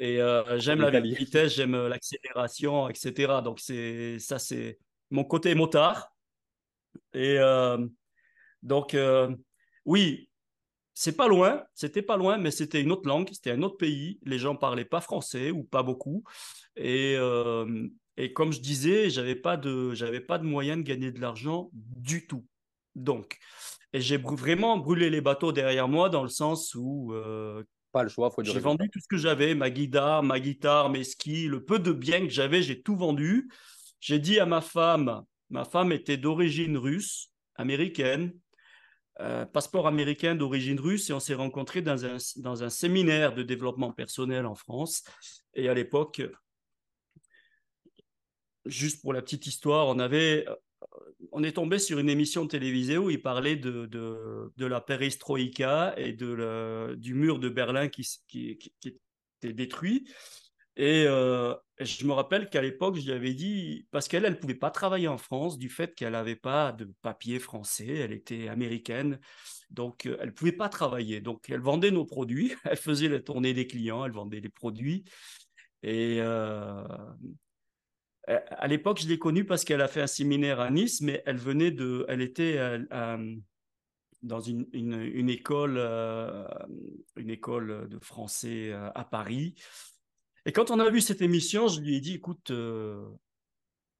[0.00, 3.42] Et euh, j'aime la vitesse, j'aime l'accélération, etc.
[3.42, 4.78] Donc, c'est ça, c'est
[5.10, 6.14] mon côté motard.
[7.12, 7.84] Et euh,
[8.62, 8.96] donc,
[9.84, 10.30] oui,
[10.94, 14.20] c'est pas loin, c'était pas loin, mais c'était une autre langue, c'était un autre pays.
[14.22, 16.22] Les gens parlaient pas français ou pas beaucoup.
[16.76, 17.16] Et,
[18.18, 21.70] et comme je disais, j'avais pas de, j'avais pas de moyen de gagner de l'argent
[21.72, 22.44] du tout.
[22.96, 23.38] Donc,
[23.92, 28.08] et j'ai vraiment brûlé les bateaux derrière moi dans le sens où euh, pas le
[28.08, 31.64] choix, faut J'ai vendu tout ce que j'avais, ma guitare, ma guitare, mes skis, le
[31.64, 33.48] peu de biens que j'avais, j'ai tout vendu.
[34.00, 38.32] J'ai dit à ma femme, ma femme était d'origine russe, américaine,
[39.20, 43.44] euh, passeport américain d'origine russe, et on s'est rencontrés dans un, dans un séminaire de
[43.44, 45.04] développement personnel en France.
[45.54, 46.20] Et à l'époque,
[48.68, 50.54] juste pour la petite histoire, on avait, euh,
[51.32, 56.12] on est tombé sur une émission télévisée où il parlait de, de, la perestroïka et
[56.12, 60.08] de du mur de Berlin qui, qui, était détruit.
[60.78, 64.38] Euh, et je me rappelle qu'à l'époque, je lui avais dit, parce qu'elle, elle ne
[64.38, 68.48] pouvait pas travailler en France du fait qu'elle n'avait pas de papier français, elle était
[68.48, 69.18] américaine,
[69.70, 71.20] donc euh, elle ne pouvait pas travailler.
[71.20, 75.04] Donc elle vendait nos produits, elle faisait la tournée des clients, elle vendait les produits.
[75.82, 76.20] Et,
[78.28, 81.38] à l'époque, je l'ai connue parce qu'elle a fait un séminaire à Nice, mais elle
[81.38, 83.36] venait de, elle était euh,
[84.22, 86.46] dans une, une, école, euh,
[87.16, 89.54] une école de français à Paris.
[90.46, 92.52] Et quand on a vu cette émission, je lui ai dit, écoute,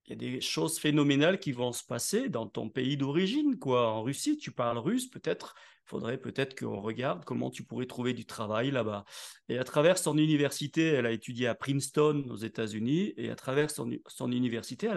[0.09, 3.89] il y a des choses phénoménales qui vont se passer dans ton pays d'origine, quoi.
[3.91, 5.55] En Russie, tu parles russe, peut-être
[5.89, 9.05] faudrait peut-être qu'on regarde comment tu pourrais trouver du travail là-bas.
[9.49, 13.71] Et à travers son université, elle a étudié à Princeton aux États-Unis, et à travers
[13.71, 13.91] son,
[14.31, 14.91] université,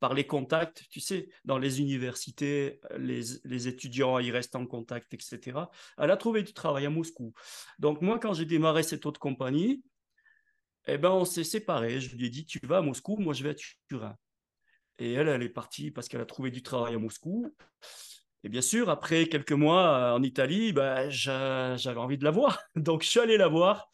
[0.00, 5.14] par les contacts, tu sais, dans les universités, les, les, étudiants, ils restent en contact,
[5.14, 5.58] etc.
[5.98, 7.32] Elle a trouvé du travail à Moscou.
[7.78, 9.82] Donc moi, quand j'ai démarré cette autre compagnie,
[10.86, 12.00] eh ben, on s'est séparés.
[12.00, 13.54] Je lui ai dit, tu vas à Moscou, moi je vais à
[13.88, 14.16] Turin.
[14.98, 17.54] Et elle, elle est partie parce qu'elle a trouvé du travail à Moscou.
[18.44, 22.60] Et bien sûr, après quelques mois euh, en Italie, bah, j'avais envie de la voir.
[22.76, 23.90] Donc, je suis allé la voir.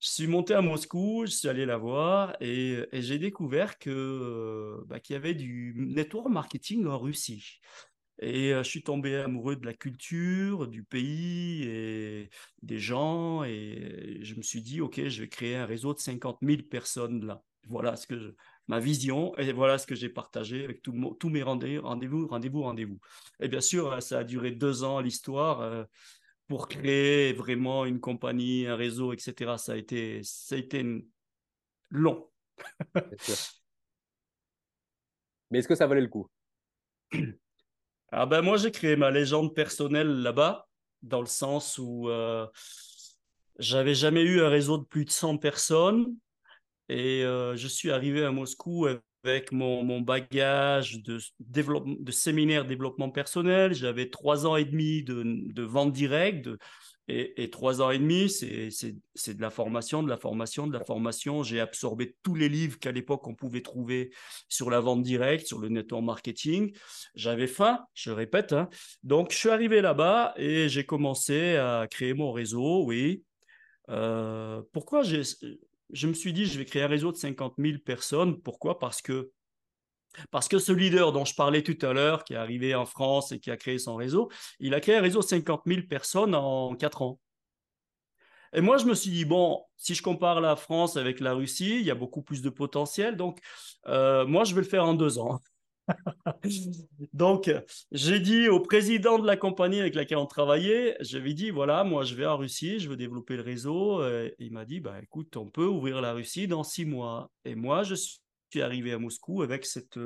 [0.00, 5.00] Je suis monté à Moscou, je suis allé la voir et, j'ai découvert que bah,
[5.00, 7.58] qu'il y avait du network marketing en Russie.
[8.20, 12.30] Et euh, je suis tombé amoureux de la culture, du pays et
[12.62, 13.44] des gens.
[13.44, 17.24] Et je me suis dit, OK, je vais créer un réseau de 50 000 personnes
[17.24, 17.42] là.
[17.68, 18.28] Voilà ce que je,
[18.68, 20.92] ma vision et voilà ce que j'ai partagé avec tous
[21.30, 21.82] mes rendez-vous,
[22.28, 23.00] rendez-vous, rendez-vous.
[23.40, 25.84] Et bien sûr, ça a duré deux ans l'histoire euh,
[26.46, 29.56] pour créer vraiment une compagnie, un réseau, etc.
[29.56, 30.84] Ça a été, ça a été
[31.90, 32.30] long.
[35.50, 36.30] Mais est-ce que ça valait le coup?
[38.10, 40.66] Ah ben moi j'ai créé ma légende personnelle là-bas
[41.02, 42.46] dans le sens où euh,
[43.58, 46.16] j'avais jamais eu un réseau de plus de 100 personnes
[46.88, 48.86] et euh, je suis arrivé à Moscou
[49.24, 53.74] avec mon, mon bagage de, de séminaire développement personnel.
[53.74, 55.22] J'avais trois ans et demi de,
[55.52, 56.48] de vente directe.
[57.08, 60.84] et, et, trois ans et demi, c'est de la formation, de la formation, de la
[60.84, 61.42] formation.
[61.42, 64.10] J'ai absorbé tous les livres qu'à l'époque on pouvait trouver
[64.48, 66.74] sur la vente directe, sur le network marketing.
[67.14, 68.52] J'avais faim, je répète.
[68.52, 68.68] Hein.
[69.02, 73.24] Donc, je suis arrivé là-bas et j'ai commencé à créer mon réseau, oui.
[73.90, 75.22] Euh, pourquoi j'ai
[75.92, 78.40] je me suis dit, je vais créer un réseau de 50 000 personnes.
[78.40, 78.78] Pourquoi?
[78.78, 79.32] Parce que
[80.30, 83.30] parce que ce leader dont je parlais tout à l'heure, qui est arrivé en France
[83.32, 86.34] et qui a créé son réseau, il a créé un réseau de 50 000 personnes
[86.34, 87.20] en 4 ans.
[88.54, 91.80] Et moi, je me suis dit, bon, si je compare la France avec la Russie,
[91.80, 93.16] il y a beaucoup plus de potentiel.
[93.16, 93.40] Donc,
[93.86, 95.40] euh, moi, je vais le faire en deux ans.
[97.12, 97.50] Donc,
[97.92, 102.04] j'ai dit au président de la compagnie avec laquelle on travaillait, ai dit, voilà, moi,
[102.04, 104.04] je vais en Russie, je veux développer le réseau.
[104.06, 107.30] Et il m'a dit, bah, écoute, on peut ouvrir la Russie dans six mois.
[107.44, 109.98] Et moi, je suis arrivé à Moscou avec cette,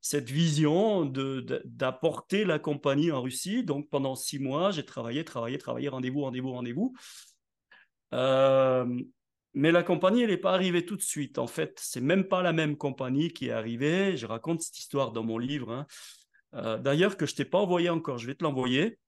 [0.00, 3.64] cette vision d'apporter la compagnie en Russie.
[3.64, 6.94] Donc, pendant six mois, j'ai travaillé, travaillé, travaillé, rendez-vous, rendez-vous, rendez-vous.
[8.12, 9.02] Euh,
[9.54, 11.38] mais la compagnie, elle n'est pas arrivée tout de suite.
[11.38, 14.16] En fait, c'est même pas la même compagnie qui est arrivée.
[14.16, 15.70] Je raconte cette histoire dans mon livre.
[15.70, 15.86] Hein.
[16.54, 18.98] Euh, d'ailleurs, que je t'ai pas envoyé encore, je vais te l'envoyer.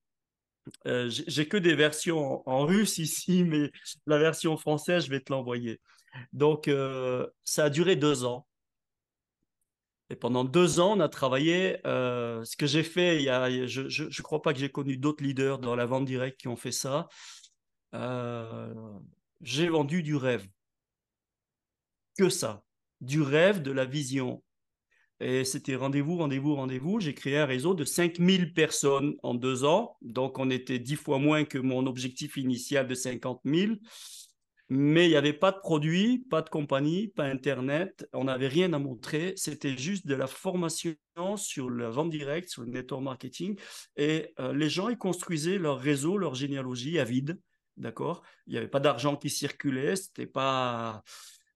[0.86, 3.70] Euh, j'ai que des versions en, russe ici, mais
[4.06, 5.80] la version française, je vais te l'envoyer.
[6.32, 8.46] Donc, euh, ça a duré deux ans.
[10.10, 11.78] Et pendant deux ans, on a travaillé.
[11.84, 15.24] ce que j'ai fait, il y a, je ne crois pas que j'ai connu d'autres
[15.24, 17.08] leaders dans la vente directe qui ont fait ça
[19.40, 20.46] j'ai vendu du rêve.
[22.18, 22.64] Que ça,
[23.00, 24.42] du rêve, de la vision.
[25.20, 27.00] Et c'était rendez-vous, rendez-vous, rendez-vous.
[27.00, 29.96] J'ai créé un réseau de 5000 personnes en deux ans.
[30.02, 33.72] Donc, on était dix fois moins que mon objectif initial de 50 000.
[34.68, 38.06] Mais il n'y avait pas de produit, pas de compagnie, pas Internet.
[38.12, 39.32] On n'avait rien à montrer.
[39.36, 40.96] C'était juste de la formation
[41.36, 43.56] sur la vente directe, sur le network marketing.
[43.96, 47.38] Et euh, les gens, ils construisaient leur réseau, leur généalogie à vide.
[47.76, 49.96] D'accord Il n'y avait pas d'argent qui circulait.
[49.96, 51.02] C'était pas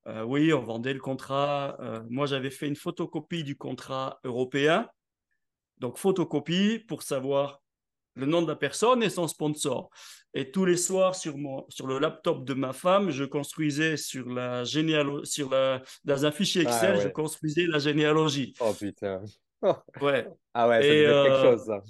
[0.06, 1.76] euh, oui, on vendait le contrat.
[1.80, 4.88] Euh, moi, j'avais fait une photocopie du contrat européen.
[5.78, 7.60] Donc, photocopie pour savoir
[8.14, 9.90] le nom de la personne et son sponsor.
[10.34, 14.28] Et tous les soirs, sur, mon, sur le laptop de ma femme, je construisais sur
[14.28, 18.54] la généalogie, sur la, dans un fichier ah Excel, je construisais la généalogie.
[18.60, 19.22] Oh putain.
[20.00, 20.26] ouais.
[20.52, 21.80] Ah ouais, ça être quelque euh, chose, ça.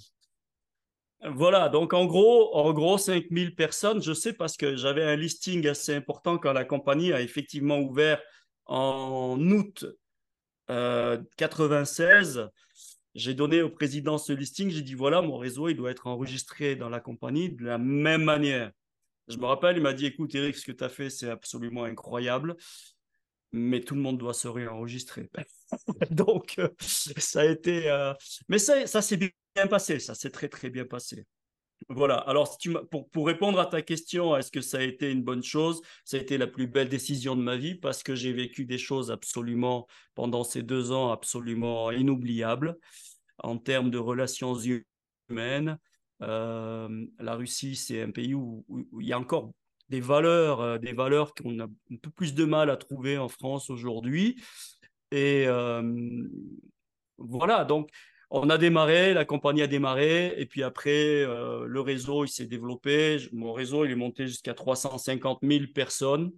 [1.22, 5.66] Voilà, donc en gros, en gros, 5000 personnes, je sais parce que j'avais un listing
[5.66, 8.20] assez important quand la compagnie a effectivement ouvert
[8.64, 9.84] en août
[10.66, 12.38] 96.
[12.38, 12.46] Euh,
[13.14, 16.76] j'ai donné au président ce listing, j'ai dit voilà, mon réseau, il doit être enregistré
[16.76, 18.70] dans la compagnie de la même manière.
[19.28, 21.84] Je me rappelle, il m'a dit écoute, Eric, ce que tu as fait, c'est absolument
[21.84, 22.56] incroyable,
[23.52, 25.28] mais tout le monde doit se réenregistrer.
[26.10, 27.90] donc, euh, ça a été.
[27.90, 28.14] Euh,
[28.48, 29.28] mais ça, ça bien
[29.68, 31.26] passé, ça s'est très très bien passé.
[31.88, 32.58] Voilà, alors
[32.90, 35.80] pour, pour, répondre à ta question, est-ce que ça a été une bonne chose?
[36.04, 38.76] Ça a été la plus belle décision de ma vie parce que j'ai vécu des
[38.76, 42.76] choses absolument, pendant ces deux ans, absolument inoubliables
[43.38, 44.54] en termes de relations
[45.28, 45.78] humaines.
[46.22, 48.64] Euh, la Russie, c'est un pays où,
[49.00, 49.52] il y a encore
[49.88, 53.28] des valeurs, euh, des valeurs qu'on a un peu plus de mal à trouver en
[53.28, 54.40] France aujourd'hui.
[55.10, 55.82] Et euh,
[57.18, 57.90] voilà, donc
[58.30, 62.46] on a démarré, la compagnie a démarré, et puis après, euh, le réseau, il s'est
[62.46, 63.18] développé.
[63.32, 66.30] Mon réseau, il est monté jusqu'à 350 000 personnes.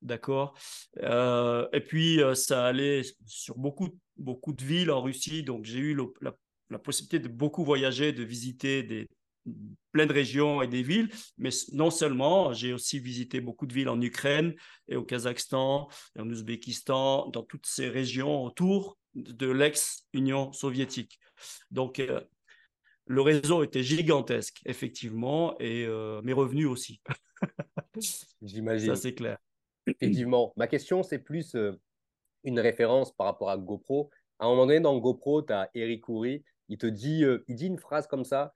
[0.00, 0.54] D'accord?
[1.02, 5.42] Euh, Et puis, euh, ça allait sur beaucoup, beaucoup de villes en Russie.
[5.42, 9.06] Donc, j'ai eu la, possibilité de beaucoup voyager, de visiter des,
[9.92, 11.10] plein de régions et des villes.
[11.36, 14.54] Mais non seulement, j'ai aussi visité beaucoup de villes en Ukraine
[14.88, 21.18] et au Kazakhstan, et en Ouzbékistan, dans toutes ces régions autour de l'ex-Union soviétique.
[21.70, 22.20] Donc, euh,
[23.06, 27.00] le réseau était gigantesque, effectivement, et euh, mes revenus aussi.
[28.42, 28.94] J'imagine.
[28.94, 29.38] Ça, c'est clair.
[29.86, 30.52] Effectivement.
[30.56, 31.72] Ma question, c'est plus euh,
[32.44, 34.10] une référence par rapport à GoPro.
[34.38, 36.44] À un moment donné, dans GoPro, tu as Eric Houry.
[36.68, 38.52] Il te dit, il dit une phrase comme ça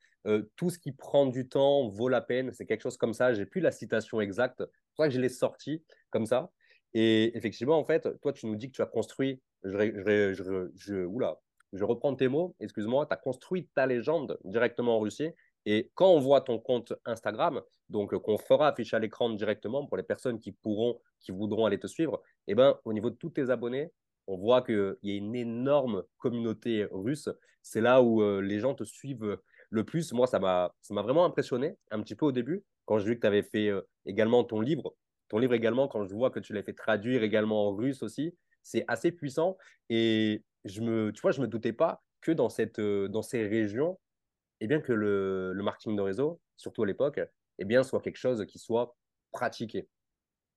[0.57, 2.53] tout ce qui prend du temps vaut la peine.
[2.53, 3.33] C'est quelque chose comme ça.
[3.33, 4.59] J'ai plus la citation exacte.
[4.59, 6.51] C'est pour ça que je l'ai sorti comme ça.
[6.92, 9.40] Et effectivement, en fait, toi, tu nous dis que tu as construit.
[9.64, 11.38] Je, oula,
[11.73, 15.31] je reprends tes mots, excuse-moi, tu as construit ta légende directement en Russie.
[15.66, 19.96] Et quand on voit ton compte Instagram, donc qu'on fera afficher à l'écran directement pour
[19.96, 23.31] les personnes qui pourront, qui voudront aller te suivre, eh ben, au niveau de tous
[23.31, 23.92] tes abonnés,
[24.27, 27.29] on voit qu'il y a une énorme communauté russe.
[27.62, 29.38] C'est là où euh, les gens te suivent
[29.70, 30.12] le plus.
[30.12, 33.27] Moi, ça m'a vraiment impressionné un petit peu au début, quand j'ai vu que tu
[33.27, 34.94] avais fait euh, également ton livre.
[35.29, 38.35] Ton livre également, quand je vois que tu l'as fait traduire également en russe aussi,
[38.62, 39.57] c'est assez puissant.
[39.88, 43.46] Et je me, tu vois, je me doutais pas que dans, cette, euh, dans ces
[43.46, 43.99] régions,
[44.61, 47.20] eh bien que le, le marketing de réseau, surtout à l'époque,
[47.59, 48.96] eh bien, soit quelque chose qui soit
[49.33, 49.88] pratiqué.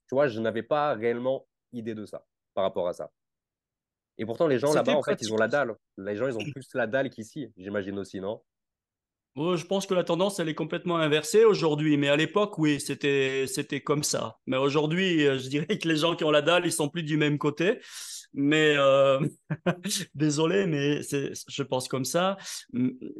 [0.08, 3.12] Tu vois, je n'avais pas réellement idée de ça par rapport à ça.
[4.18, 5.76] Et pourtant, les gens là-bas, en fait, ils ont la dalle.
[5.98, 8.44] Les gens, ils ont plus la dalle qu'ici, j'imagine aussi, non?
[9.36, 11.98] Je pense que la tendance, elle est complètement inversée aujourd'hui.
[11.98, 13.48] Mais à l'époque, oui, c'était,
[13.84, 14.38] comme ça.
[14.46, 17.04] Mais aujourd'hui, euh, je dirais que les gens qui ont la dalle, ils sont plus
[17.04, 17.80] du même côté.
[18.34, 19.20] Mais euh,
[20.16, 22.38] désolé, mais je pense comme ça.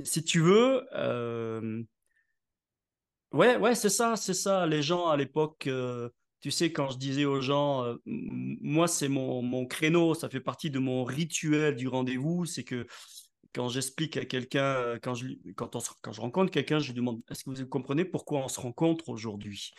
[0.04, 1.84] Si tu veux, euh,
[3.32, 4.66] ouais, ouais, c'est ça, c'est ça.
[4.66, 5.70] Les gens à l'époque,
[6.42, 10.72] tu sais, quand je disais aux gens, moi, c'est mon, mon créneau, ça fait partie
[10.72, 12.88] de mon rituel du rendez-vous, c'est que
[13.54, 15.70] quand j'explique à quelqu'un, quand je, quand,
[16.02, 19.10] quand je rencontre quelqu'un, je lui demande est-ce que vous comprenez pourquoi on se rencontre
[19.10, 19.74] aujourd'hui?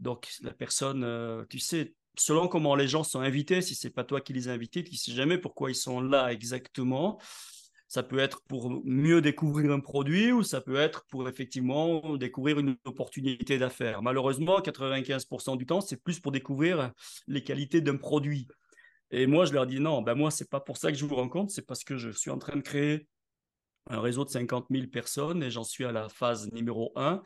[0.00, 4.20] Donc, la personne, tu sais, selon comment les gens sont invités, si c'est pas toi
[4.20, 7.20] qui les as invités, tu ne sais jamais pourquoi ils sont là exactement.
[7.86, 12.58] Ça peut être pour mieux découvrir un produit ou ça peut être pour effectivement découvrir
[12.58, 14.02] une opportunité d'affaires.
[14.02, 16.92] Malheureusement, 95% du temps, c'est plus pour découvrir
[17.28, 18.48] les qualités d'un produit.
[19.14, 21.14] Et moi, je leur dis non, ben moi, c'est pas pour ça que je vous
[21.14, 23.06] rencontre, c'est parce que je suis en train de créer
[23.88, 27.22] un réseau de 50 000 personnes et j'en suis à la phase numéro 1.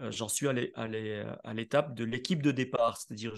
[0.00, 0.52] Euh, j'en suis à
[1.54, 3.34] l'étape de l'équipe de départ, c'est-à-dire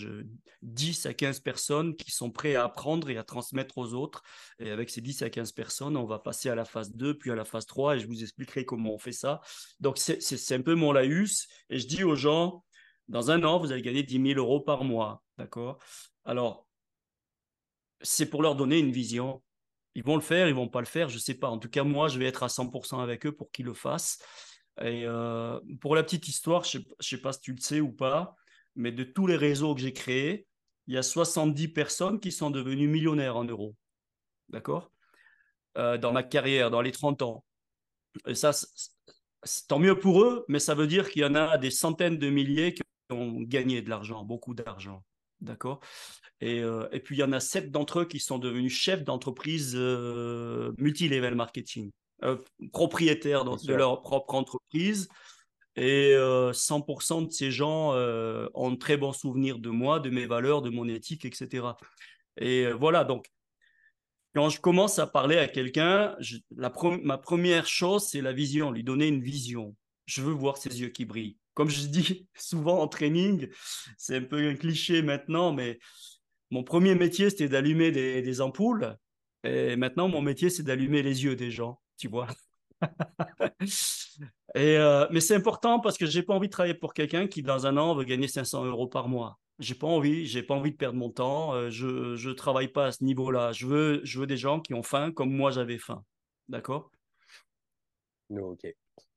[0.62, 4.22] 10 à 15 personnes qui sont prêtes à apprendre et à transmettre aux autres.
[4.58, 7.30] Et avec ces 10 à 15 personnes, on va passer à la phase 2, puis
[7.30, 9.40] à la phase 3 et je vous expliquerai comment on fait ça.
[9.78, 12.64] Donc, c'est un peu mon laïus et je dis aux gens,
[13.06, 15.22] dans un an, vous allez gagner 10 000 euros par mois.
[15.38, 15.78] D'accord?
[16.24, 16.66] Alors,
[18.02, 19.42] c'est pour leur donner une vision
[19.94, 21.48] Ils vont le faire, ils vont pas le faire, je sais pas.
[21.48, 24.18] En tout cas, moi, je vais être à 100% avec eux pour qu'ils le fassent.
[24.80, 27.92] Et euh, pour la petite histoire, je ne sais, pas si tu le sais ou
[27.92, 28.34] pas,
[28.74, 30.46] mais de tous les réseaux que j'ai créés,
[30.86, 33.76] il y a 70 personnes qui sont devenues millionnaires en euros.
[34.48, 34.90] D'accord?
[35.78, 37.44] Euh, Dans ma carrière, dans les 30 ans.
[38.26, 38.52] Et ça,
[39.68, 42.30] tant mieux pour eux, mais ça veut dire qu'il y en a des centaines de
[42.30, 45.02] milliers qui ont gagné de l'argent, beaucoup d'argent.
[45.42, 45.80] D'accord
[46.40, 49.04] et, euh, et, puis, il y en a sept d'entre eux qui sont devenus chefs
[49.04, 51.92] d'entreprise multi-level marketing.
[52.24, 52.36] Euh,
[52.72, 55.08] propriétaires de leur propre entreprise.
[55.74, 60.10] Et 100% euh, de ces gens euh, ont de très bons souvenirs de moi, de
[60.10, 61.66] mes valeurs, de mon éthique, etc.
[62.36, 63.26] Et voilà, donc,
[64.34, 66.16] quand je commence à parler à quelqu'un,
[66.52, 69.74] ma première chose, c'est la vision, lui donner une vision.
[70.06, 71.38] Je veux voir ses yeux qui brillent.
[71.54, 73.48] Comme je dis souvent en training,
[73.98, 75.78] c'est un peu un cliché maintenant, mais
[76.50, 78.96] mon premier métier, c'était d'allumer des, ampoules.
[79.44, 82.26] Et maintenant, mon métier, c'est d'allumer les yeux des gens tu vois.
[84.54, 87.42] Et euh, mais c'est important parce que j'ai pas envie de travailler pour quelqu'un qui,
[87.42, 89.38] dans un an, veut gagner 500 euros par mois.
[89.60, 91.54] J'ai pas envie, j'ai pas envie de perdre mon temps.
[91.54, 93.52] Euh, je, je travaille pas à ce niveau-là.
[93.52, 96.04] Je veux, je veux des gens qui ont faim comme moi j'avais faim.
[96.48, 96.90] D'accord?
[98.30, 98.66] Ok.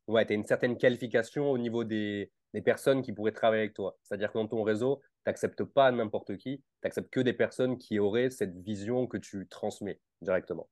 [0.07, 3.73] Ouais, tu as une certaine qualification au niveau des, des personnes qui pourraient travailler avec
[3.73, 3.97] toi.
[4.03, 7.77] C'est-à-dire que dans ton réseau, tu n'acceptes pas n'importe qui, tu n'acceptes que des personnes
[7.77, 10.69] qui auraient cette vision que tu transmets directement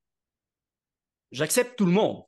[1.34, 2.24] j'accepte tout le monde.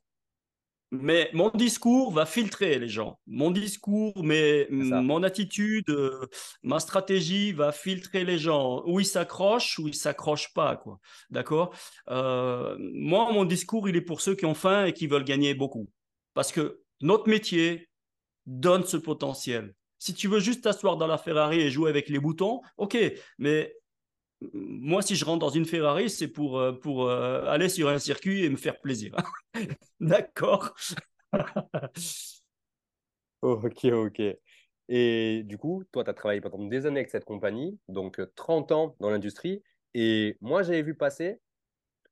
[0.92, 3.18] Mais mon discours va filtrer les gens.
[3.26, 6.26] Mon discours, mais mon attitude, euh,
[6.62, 8.84] ma stratégie va filtrer les gens.
[8.86, 11.00] Où ils s'accrochent, où ils s'accrochent pas, quoi.
[11.28, 11.74] D'accord?
[12.08, 15.54] Euh, Moi, mon discours, il est pour ceux qui ont faim et qui veulent gagner
[15.54, 15.88] beaucoup.
[16.34, 17.88] Parce que notre métier
[18.46, 19.74] donne ce potentiel.
[19.98, 22.96] Si tu veux juste t'asseoir dans la Ferrari et jouer avec les boutons, ok.
[23.38, 23.74] Mais
[24.52, 27.98] moi, si je rentre dans une Ferrari, c'est pour, euh, pour euh, aller sur un
[27.98, 29.14] circuit et me faire plaisir.
[30.00, 30.74] D'accord
[33.42, 34.22] Ok, ok.
[34.88, 38.72] Et du coup, toi, tu as travaillé pendant des années avec cette compagnie, donc 30
[38.72, 39.62] euh, ans dans l'industrie.
[39.94, 41.38] Et moi, j'avais vu passer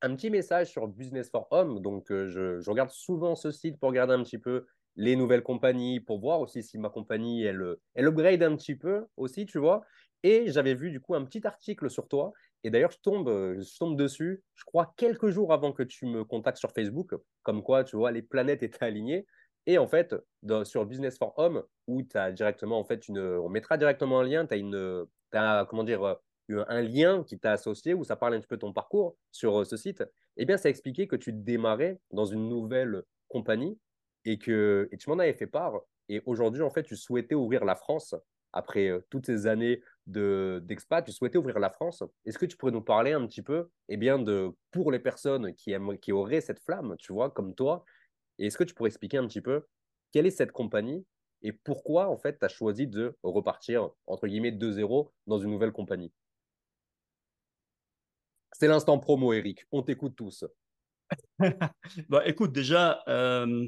[0.05, 1.81] un petit message sur Business for Home.
[1.81, 6.01] Donc, je, je, regarde souvent ce site pour regarder un petit peu les nouvelles compagnies,
[6.01, 9.83] pour voir aussi si ma compagnie, elle, elle upgrade un petit peu aussi, tu vois.
[10.23, 12.33] Et j'avais vu du coup un petit article sur toi.
[12.63, 16.07] Et d'ailleurs, je tombe, euh, je tombe dessus, je crois, quelques jours avant que tu
[16.07, 19.27] me contactes sur Facebook, comme quoi, tu vois, les planètes étaient alignées.
[19.67, 20.15] Et en fait,
[20.65, 24.25] sur Business for Home, où tu as directement, en fait, une, on mettra directement un
[24.25, 26.15] lien, tu as, une, as, comment dire, euh,
[26.51, 29.61] un lien qui t'a associé, où ça parle un petit peu de ton parcours sur
[29.61, 30.05] euh, ce site.
[30.36, 33.78] Eh bien, ça expliquait que tu démarrais dans une nouvelle compagnie
[34.24, 35.80] et que et tu m'en avais fait part.
[36.09, 38.14] Et aujourd'hui, en fait, tu souhaitais ouvrir la France
[38.53, 42.03] après toutes ces années d'expat, tu souhaitais ouvrir la France.
[42.24, 45.55] Est-ce que tu pourrais nous parler un petit peu eh bien, de, pour les personnes
[45.55, 47.84] qui, aiment, qui auraient cette flamme, tu vois, comme toi,
[48.38, 49.66] est-ce que tu pourrais expliquer un petit peu
[50.12, 51.05] quelle est cette compagnie
[51.42, 55.51] et pourquoi, en fait, tu as choisi de repartir, entre guillemets, de zéro dans une
[55.51, 56.12] nouvelle compagnie?
[58.59, 59.67] C'est l'instant promo, Eric.
[59.73, 60.45] On t'écoute tous.
[62.09, 63.67] bah, écoute, déjà, euh,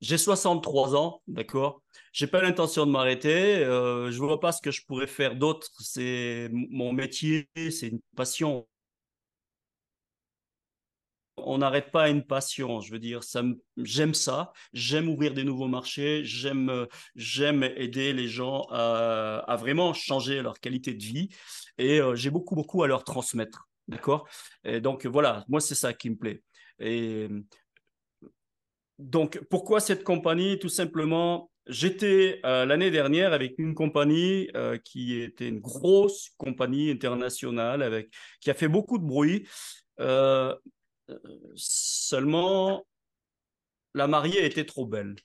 [0.00, 1.82] j'ai 63 ans, d'accord?
[2.12, 3.64] J'ai pas l'intention de m'arrêter.
[3.64, 5.68] Euh, je vois pas ce que je pourrais faire d'autre.
[5.80, 8.68] C'est mon métier, c'est une passion.
[11.38, 12.80] On n'arrête pas une passion.
[12.80, 13.42] Je veux dire, ça,
[13.78, 14.52] j'aime ça.
[14.74, 16.24] J'aime ouvrir des nouveaux marchés.
[16.24, 21.28] J'aime, j'aime aider les gens à, vraiment changer leur qualité de vie.
[21.78, 24.28] Et euh, j'ai beaucoup, beaucoup à leur transmettre, d'accord?
[24.82, 26.42] Donc voilà, moi c'est ça qui me plaît.
[26.78, 27.28] Et
[28.98, 30.58] donc, pourquoi cette compagnie?
[30.58, 36.90] Tout simplement, j'étais euh, l'année dernière avec une compagnie euh, qui était une grosse compagnie
[36.90, 38.10] internationale avec,
[38.40, 39.46] qui a fait beaucoup de bruit.
[40.00, 40.54] Euh,
[41.54, 42.86] seulement,
[43.94, 45.16] la mariée était trop belle,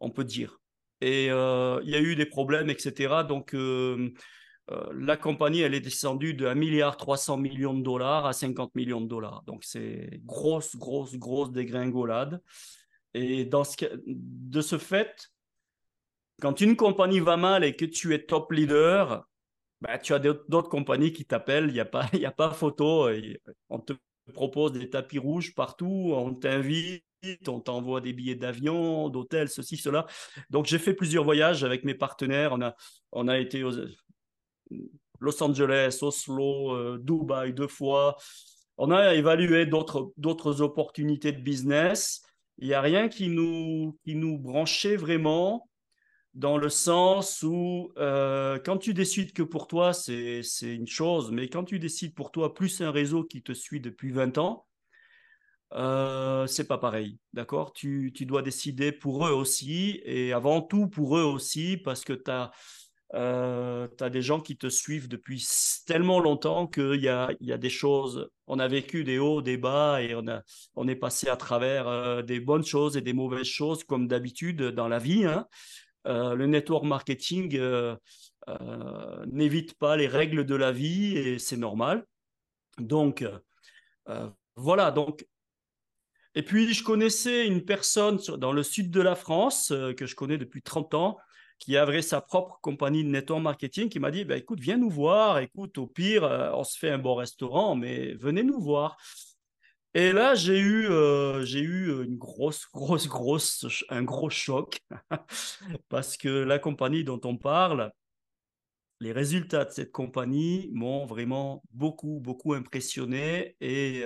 [0.00, 0.58] on peut dire.
[1.00, 3.24] Et il y a eu des problèmes, etc.
[3.24, 3.56] Donc,
[4.94, 9.00] la compagnie, elle est descendue de 1 milliard 300 millions de dollars à 50 millions
[9.00, 9.42] de dollars.
[9.46, 12.40] Donc, c'est grosse, grosse, grosse dégringolade.
[13.14, 15.30] Et de ce fait,
[16.40, 19.26] quand une compagnie va mal et que tu es top leader,
[19.80, 23.08] bah, tu as d'autres compagnies qui t'appellent, il n'y a, pas, a pas photo,
[23.68, 23.92] on te
[24.32, 27.04] propose des tapis rouges partout, on t'invite,
[27.46, 30.06] on t'envoie des billets d'avion, d'hôtel, ceci, cela.
[30.50, 32.74] Donc j'ai fait plusieurs voyages avec mes partenaires, on a,
[33.12, 33.72] on a été aux
[35.20, 38.16] Los Angeles, Oslo, euh, Dubaï deux fois.
[38.78, 42.22] On a évalué d'autres opportunités de business
[42.58, 45.68] il n'y a rien qui nous, qui nous branchait vraiment
[46.34, 51.48] dans le sens où euh, quand tu décides que pour toi, c'est une chose, mais
[51.48, 54.66] quand tu décides pour toi plus un réseau qui te suit depuis 20 ans,
[55.72, 57.72] euh, c'est pas pareil, d'accord?
[57.72, 62.12] Tu, tu, dois décider pour eux aussi, et avant tout pour eux aussi, parce que
[62.12, 62.50] tu as,
[63.14, 65.46] euh, des gens qui te suivent depuis
[65.86, 69.56] tellement longtemps qu'il y a, y a des choses, on a vécu des hauts, des
[69.56, 70.42] bas, et on, a,
[70.76, 74.62] on est passé à travers euh, des bonnes choses et des mauvaises choses, comme d'habitude
[74.62, 75.24] dans la vie.
[75.24, 75.46] Hein.
[76.06, 77.58] Euh, le network marketing
[79.26, 82.04] n'évite pas les règles de la vie, et c'est normal.
[82.78, 83.24] Donc,
[84.56, 85.26] voilà, donc
[86.34, 90.14] et puis, je connaissais une personne dans le sud de la France euh, que je
[90.14, 91.18] connais depuis 30 ans
[91.62, 94.90] qui avait sa propre compagnie de network marketing qui m'a dit bah, écoute, viens nous
[94.90, 95.38] voir.
[95.38, 98.96] Écoute, au pire, euh, on se fait un bon restaurant, mais venez nous voir.
[99.94, 104.80] Et là, j'ai eu, euh, eu une grosse, grosse, grosse, un gros choc
[105.88, 107.92] parce que la compagnie dont on parle,
[109.00, 114.04] les résultats de cette compagnie m'ont vraiment beaucoup, beaucoup impressionné et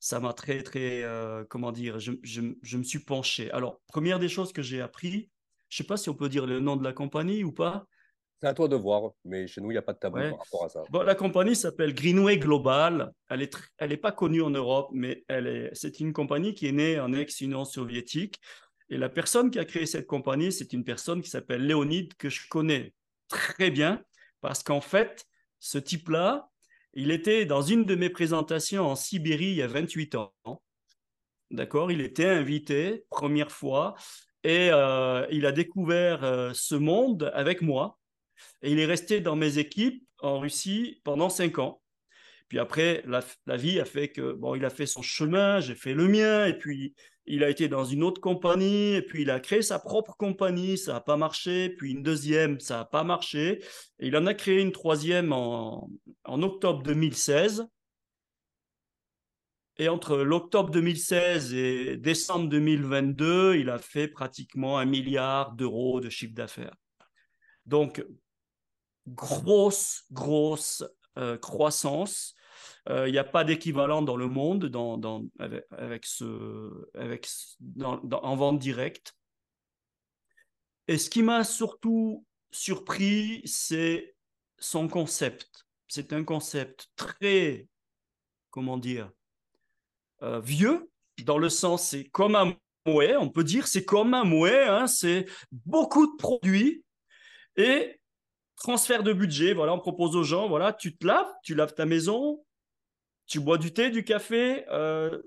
[0.00, 3.50] ça m'a très, très, euh, comment dire, je, je, me suis penché.
[3.50, 5.30] Alors, première des choses que j'ai appris,
[5.70, 7.86] je ne sais pas si on peut dire le nom de la compagnie ou pas.
[8.40, 10.38] C'est à toi de voir, mais chez nous, il n'y a pas de tabou par
[10.38, 10.82] rapport à ça.
[10.90, 13.12] Bon, la compagnie s'appelle Greenway Global.
[13.28, 16.66] Elle n'est elle est pas connue en Europe, mais elle est, c'est une compagnie qui
[16.66, 18.40] est née en ex-Union soviétique.
[18.88, 22.28] Et la personne qui a créé cette compagnie, c'est une personne qui s'appelle Léonide, que
[22.28, 22.94] je connais
[23.28, 24.02] très bien,
[24.40, 25.26] parce qu'en fait,
[25.60, 26.48] ce type-là,
[26.94, 30.32] il était dans une de mes présentations en Sibérie il y a 28 ans.
[31.50, 31.92] D'accord?
[31.92, 33.94] Il était invité, première fois,
[34.44, 37.98] et euh, il a découvert euh, ce monde avec moi.
[38.62, 41.82] Et il est resté dans mes équipes en Russie pendant cinq ans.
[42.48, 45.94] Puis après, la, vie a fait que, bon, il a fait son chemin, j'ai fait
[45.94, 46.94] le mien, et puis
[47.26, 50.76] il a été dans une autre compagnie, et puis il a créé sa propre compagnie,
[50.76, 53.62] ça n'a pas marché, puis une deuxième, ça n'a pas marché,
[54.00, 55.88] et il en a créé une troisième en,
[56.24, 57.68] en octobre 2016.
[59.80, 66.10] Et entre l'octobre 2016 et décembre 2022, il a fait pratiquement un milliard d'euros de
[66.10, 66.76] chiffre d'affaires.
[67.64, 68.04] Donc,
[69.08, 70.84] grosse, grosse
[71.16, 72.34] euh, croissance.
[72.90, 77.26] Euh, il n'y a pas d'équivalent dans le monde dans, avec, ce, avec,
[77.78, 79.14] en vente directe.
[80.88, 84.14] Et ce qui m'a surtout surpris, c'est
[84.58, 85.66] son concept.
[85.88, 87.66] C'est un concept très,
[88.50, 89.10] comment dire,
[90.22, 90.90] euh, vieux,
[91.24, 92.54] dans le sens, c'est comme un
[92.86, 96.84] mouet, on peut dire, c'est comme un mouet, hein, c'est beaucoup de produits
[97.56, 98.00] et
[98.56, 99.52] transfert de budget.
[99.54, 102.44] Voilà, on propose aux gens, voilà, tu te laves, tu laves ta maison,
[103.26, 105.20] tu bois du thé, du café, euh,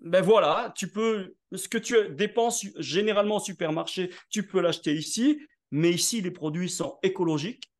[0.00, 5.40] ben voilà, tu peux, ce que tu dépenses généralement au supermarché, tu peux l'acheter ici,
[5.70, 7.72] mais ici, les produits sont écologiques,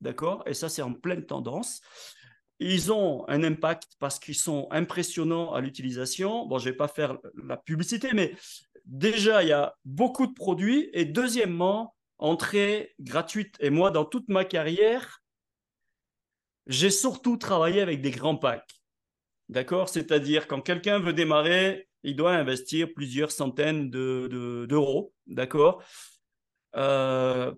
[0.00, 1.80] d'accord Et ça, c'est en pleine tendance.
[2.66, 6.46] Ils ont un impact parce qu'ils sont impressionnants à l'utilisation.
[6.46, 8.34] Bon, je ne vais pas faire la publicité, mais
[8.86, 10.88] déjà, il y a beaucoup de produits.
[10.94, 13.56] Et deuxièmement, entrée gratuite.
[13.60, 15.22] Et moi, dans toute ma carrière,
[16.66, 18.80] j'ai surtout travaillé avec des grands packs.
[19.50, 19.90] D'accord?
[19.90, 25.12] C'est-à-dire, quand quelqu'un veut démarrer, il doit investir plusieurs centaines d'euros.
[25.26, 25.82] De, D'accord?
[26.76, 27.52] Euh,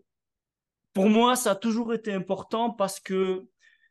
[0.94, 3.46] Pour moi, ça a toujours été important parce que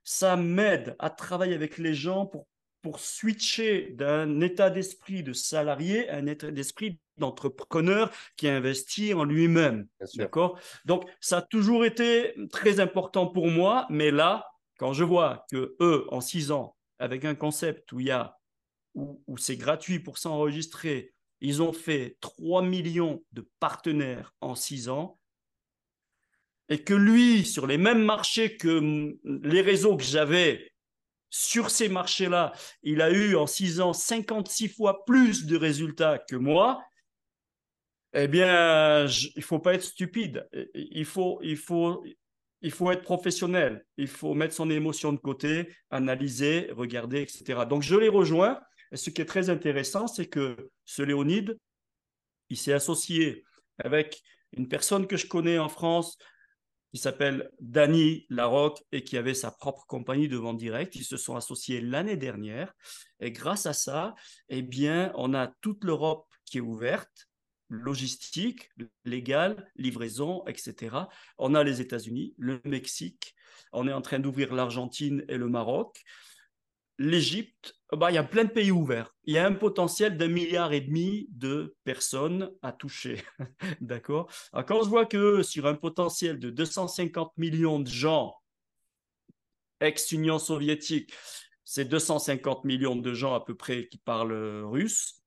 [0.05, 2.47] ça m'aide à travailler avec les gens pour,
[2.81, 9.23] pour switcher d'un état d'esprit de salarié à un état d'esprit d'entrepreneur qui investit en
[9.23, 9.87] lui-même.
[10.13, 10.59] D'accord?
[10.85, 14.45] Donc, ça a toujours été très important pour moi, mais là,
[14.77, 18.37] quand je vois que eux, en six ans, avec un concept où il y a
[18.93, 25.19] où, c'est gratuit pour s'enregistrer, ils ont fait 3 millions de partenaires en six ans,
[26.69, 30.71] et que lui, sur les mêmes marchés que les réseaux que j'avais,
[31.29, 36.35] sur ces marchés-là, il a eu en six ans 56 fois plus de résultats que
[36.35, 36.81] moi,
[38.13, 40.47] eh bien, il il faut pas être stupide.
[40.73, 42.03] Il faut, il faut,
[42.61, 47.65] il faut être professionnel, il faut mettre son émotion de côté, analyser, regarder, etc.
[47.69, 48.59] Donc je l'ai rejoint.
[48.91, 51.59] Et ce qui est très intéressant, c'est que ce Léonide,
[52.49, 53.43] il s'est associé
[53.77, 54.21] avec
[54.53, 56.17] une personne que je connais en France
[56.95, 60.95] qui s'appelle Dany Larocque et qui avait sa propre compagnie de vente directe.
[60.95, 62.73] Ils se sont associés l'année dernière.
[63.19, 64.15] Et grâce à ça,
[64.47, 67.27] eh bien, on a toute l'Europe qui est ouverte
[67.67, 68.69] logistique,
[69.03, 70.95] légale, livraison, etc.
[71.37, 73.35] On a les États-Unis, le Mexique,
[73.73, 76.01] on est en train d'ouvrir l'Argentine et le Maroc.
[76.97, 79.13] L'Égypte, bah, il y a plein de pays ouverts.
[79.25, 83.21] Il y a un potentiel d'un milliard et demi de personnes à toucher.
[83.81, 84.31] D'accord?
[84.67, 88.33] Quand je vois que sur un potentiel de 250 millions de gens,
[89.81, 91.13] ex-Union soviétique,
[91.65, 95.21] c'est 250 millions de gens à peu près qui parlent russe.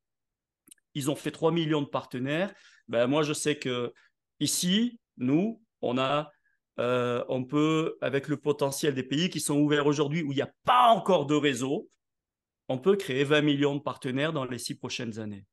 [0.94, 2.54] Ils ont fait 3 millions de partenaires.
[2.88, 3.92] Ben, moi, je sais que
[4.40, 6.30] ici, nous, on a,
[6.78, 10.42] euh, on peut, avec le potentiel des pays qui sont ouverts aujourd'hui où il n'y
[10.42, 11.90] a pas encore de réseau,
[12.68, 15.44] on peut créer 20 millions de partenaires dans les six prochaines années.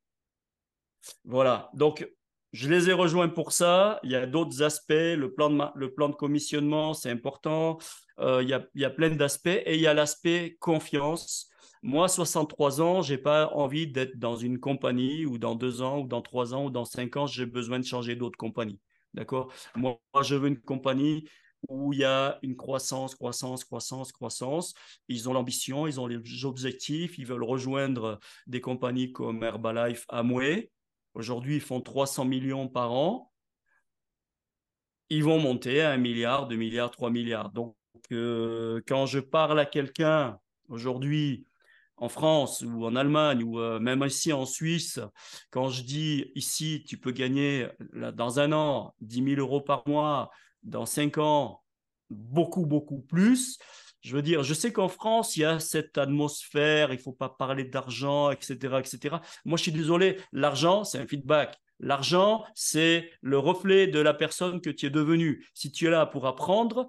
[1.24, 1.70] Voilà.
[1.74, 2.08] Donc,
[2.52, 3.98] je les ai rejoints pour ça.
[4.02, 4.92] Il y a d'autres aspects.
[4.92, 7.78] Le plan de, commissionnement, c'est important.
[8.18, 9.48] Euh, il, y a, il, y a, plein d'aspects.
[9.48, 11.50] Et il y a l'aspect confiance.
[11.82, 16.00] Moi, 63 ans, je n'ai pas envie d'être dans une compagnie ou dans deux ans
[16.00, 18.80] ou dans trois ans ou dans cinq ans, j'ai besoin de changer d'autres compagnies.
[19.16, 19.52] D'accord?
[19.74, 21.28] Moi, je veux une compagnie
[21.68, 24.74] où il y a une croissance, croissance, croissance, croissance.
[25.08, 30.70] Ils ont l'ambition, ils ont les objectifs, ils veulent rejoindre des compagnies comme Herbalife, Amway.
[31.14, 33.32] Aujourd'hui, ils font 300 millions par an.
[35.08, 37.50] Ils vont monter à 1 milliard, 2 milliards, 3 milliards.
[37.52, 37.74] Donc,
[38.12, 40.38] euh, quand je parle à quelqu'un
[40.68, 41.46] aujourd'hui
[41.96, 45.00] en France ou en Allemagne ou euh, même ici en Suisse,
[45.50, 50.30] quand je dis ici, tu peux gagner dans un an 10 000 euros par mois,
[50.62, 51.62] dans cinq ans,
[52.10, 53.58] beaucoup, beaucoup plus.
[54.00, 57.12] Je veux dire, je sais qu'en France, il y a cette atmosphère, il ne faut
[57.12, 59.16] pas parler d'argent, etc., etc.
[59.44, 61.58] Moi, je suis désolé, l'argent, c'est un feedback.
[61.80, 65.44] L'argent, c'est le reflet de la personne que tu es devenue.
[65.54, 66.86] Si tu es là pour apprendre,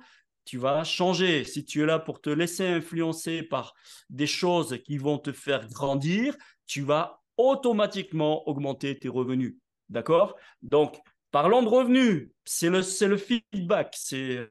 [0.48, 1.44] tu vas changer.
[1.44, 3.76] Si tu es là pour te laisser influencer par
[4.10, 6.36] des choses qui vont te faire grandir,
[6.66, 9.58] tu vas automatiquement augmenter tes revenus.
[9.90, 10.38] D'accord?
[10.62, 10.98] Donc,
[11.32, 12.30] parlons de revenus.
[12.46, 13.94] C'est le, le feedback.
[13.98, 14.50] C'est,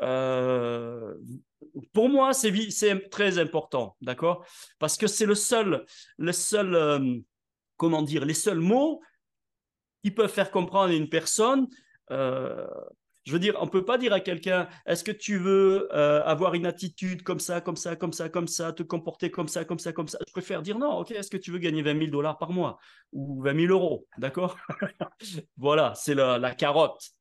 [0.00, 1.14] euh,
[1.92, 3.96] pour moi, c'est, très important.
[4.00, 4.46] D'accord?
[4.78, 5.84] Parce que c'est le seul,
[6.16, 7.18] le seul euh,
[7.76, 9.02] comment dire, les seuls mots
[10.04, 11.66] qui peuvent faire comprendre une personne
[12.12, 12.66] euh,
[13.24, 16.22] je veux dire, on ne peut pas dire à quelqu'un, est-ce que tu veux euh,
[16.24, 19.64] avoir une attitude comme ça, comme ça, comme ça, comme ça, te comporter comme ça,
[19.64, 20.18] comme ça, comme ça?
[20.26, 22.78] Je préfère dire non, ok, est-ce que tu veux gagner 20 000 dollars par mois
[23.12, 24.58] ou 20 000 euros, d'accord?
[25.56, 27.12] Voilà, c'est la, carotte.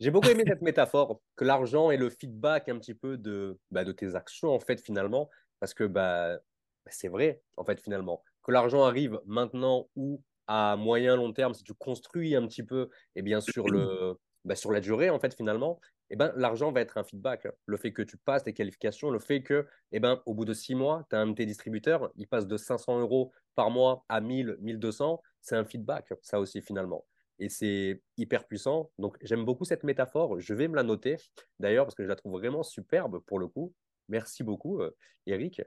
[0.00, 3.84] J'ai beaucoup aimé cette métaphore, que l'argent est le feedback un petit peu de, bah,
[3.92, 5.30] tes actions, en fait, finalement,
[5.60, 6.38] parce que bah,
[6.84, 11.54] bah, c'est vrai, en fait, finalement, que l'argent arrive maintenant ou à moyen long terme,
[11.54, 15.10] si tu construis un petit peu, et eh bien sur le, bah, sur la durée,
[15.10, 15.80] en fait, finalement,
[16.10, 17.46] eh ben, l'argent va être un feedback.
[17.66, 20.52] Le fait que tu passes tes qualifications, le fait que, eh ben, au bout de
[20.52, 24.04] six mois, tu as un de tes distributeurs, il passe de 500 euros par mois
[24.08, 27.04] à 1000, 1200, c'est un feedback, ça aussi, finalement.
[27.38, 28.90] Et c'est hyper puissant.
[28.98, 30.38] Donc, j'aime beaucoup cette métaphore.
[30.38, 31.16] Je vais me la noter,
[31.58, 33.74] d'ailleurs, parce que je la trouve vraiment superbe pour le coup.
[34.08, 34.94] Merci beaucoup, euh,
[35.26, 35.62] Eric.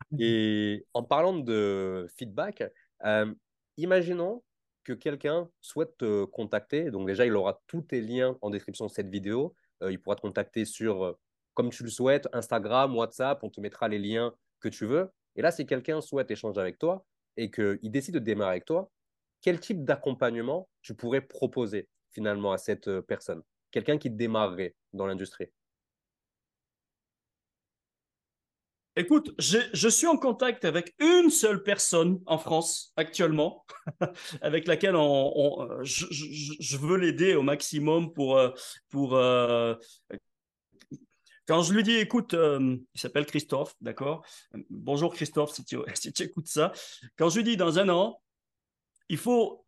[0.18, 2.62] Et en parlant de feedback,
[3.04, 3.34] euh,
[3.76, 4.42] imaginons
[4.86, 8.90] que quelqu'un souhaite te contacter, donc déjà, il aura tous tes liens en description de
[8.90, 9.52] cette vidéo.
[9.82, 11.18] Euh, il pourra te contacter sur, euh,
[11.54, 15.10] comme tu le souhaites, Instagram, WhatsApp, on te mettra les liens que tu veux.
[15.34, 17.04] Et là, si quelqu'un souhaite échanger avec toi
[17.36, 18.88] et qu'il décide de démarrer avec toi,
[19.40, 23.42] quel type d'accompagnement tu pourrais proposer finalement à cette euh, personne?
[23.72, 25.48] Quelqu'un qui démarrerait dans l'industrie?
[28.98, 33.66] Écoute, je, suis en contact avec une seule personne en France actuellement,
[34.40, 38.38] avec laquelle on, je, veux l'aider au maximum pour...
[38.38, 38.50] Euh,
[38.88, 39.74] pour euh,
[41.46, 44.24] quand je lui dis, écoute, euh, il s'appelle Christophe, d'accord?
[44.70, 46.72] Bonjour Christophe, si tu, si tu écoutes ça.
[47.16, 48.20] Quand je lui dis, dans un an,
[49.10, 49.66] il faut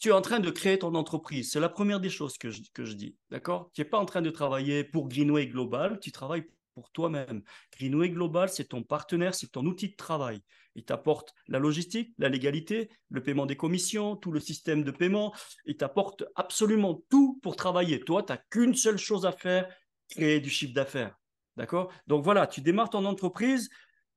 [0.00, 1.52] tu es en train de créer ton entreprise.
[1.52, 3.16] C'est la première des choses que je, que je dis.
[3.30, 3.70] D'accord?
[3.72, 6.44] Tu n'es pas en train de travailler pour Greenway Global, tu travailles
[6.74, 7.42] pour toi-même.
[7.76, 10.42] Greenway Global, c'est ton partenaire, c'est ton outil de travail.
[10.74, 15.32] Il t'apporte la logistique, la légalité, le paiement des commissions, tout le système de paiement.
[15.66, 18.00] Il t'apporte absolument tout pour travailler.
[18.00, 19.72] Toi, tu n'as qu'une seule chose à faire,
[20.08, 21.16] créer du chiffre d'affaires.
[21.56, 21.92] D'accord?
[22.06, 23.70] Donc voilà, tu démarres ton entreprise.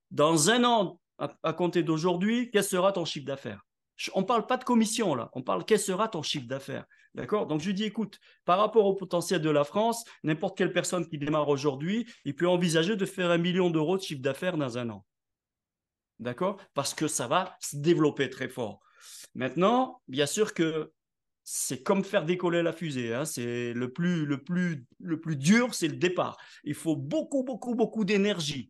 [0.10, 3.62] Dans un an, à, compter d'aujourd'hui, quel sera ton chiffre d'affaires?
[4.14, 6.86] On ne parle pas de commission là, on parle quel sera ton chiffre d'affaires?
[7.18, 7.47] D'accord?
[7.47, 11.07] Donc, je lui dis, écoute, par rapport au potentiel de la France, n'importe quelle personne
[11.07, 14.78] qui démarre aujourd'hui, il peut envisager de faire un million d'euros de chiffre d'affaires dans
[14.78, 15.03] un an.
[16.20, 16.57] D'accord?
[16.76, 18.82] Parce que ça va se développer très fort.
[19.34, 20.91] Maintenant, bien sûr que
[21.43, 23.15] c'est comme faire décoller la fusée.
[23.15, 23.26] Hein.
[23.26, 26.38] C'est le plus, le, plus, le plus dur, c'est le départ.
[26.65, 28.70] Il faut beaucoup, beaucoup, beaucoup d'énergie.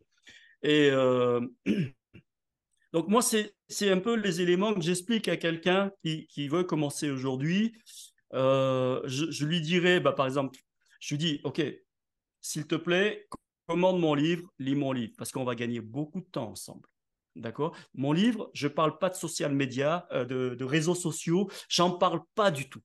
[0.62, 1.40] Et euh,
[2.94, 7.10] donc, moi, c'est un peu les éléments que j'explique à quelqu'un qui, qui, veut commencer
[7.10, 7.74] aujourd'hui.
[8.34, 10.58] Euh, je, lui dirais, bah, par exemple,
[11.00, 11.62] je lui dis, OK,
[12.40, 13.26] s'il te plaît,
[13.66, 16.88] commande mon livre, lis mon livre, parce qu'on va gagner beaucoup de temps ensemble.
[17.36, 17.76] D'accord?
[17.94, 21.92] Mon livre, je ne parle pas de social media, euh, de, de, réseaux sociaux, j'en
[21.92, 22.82] parle pas du tout.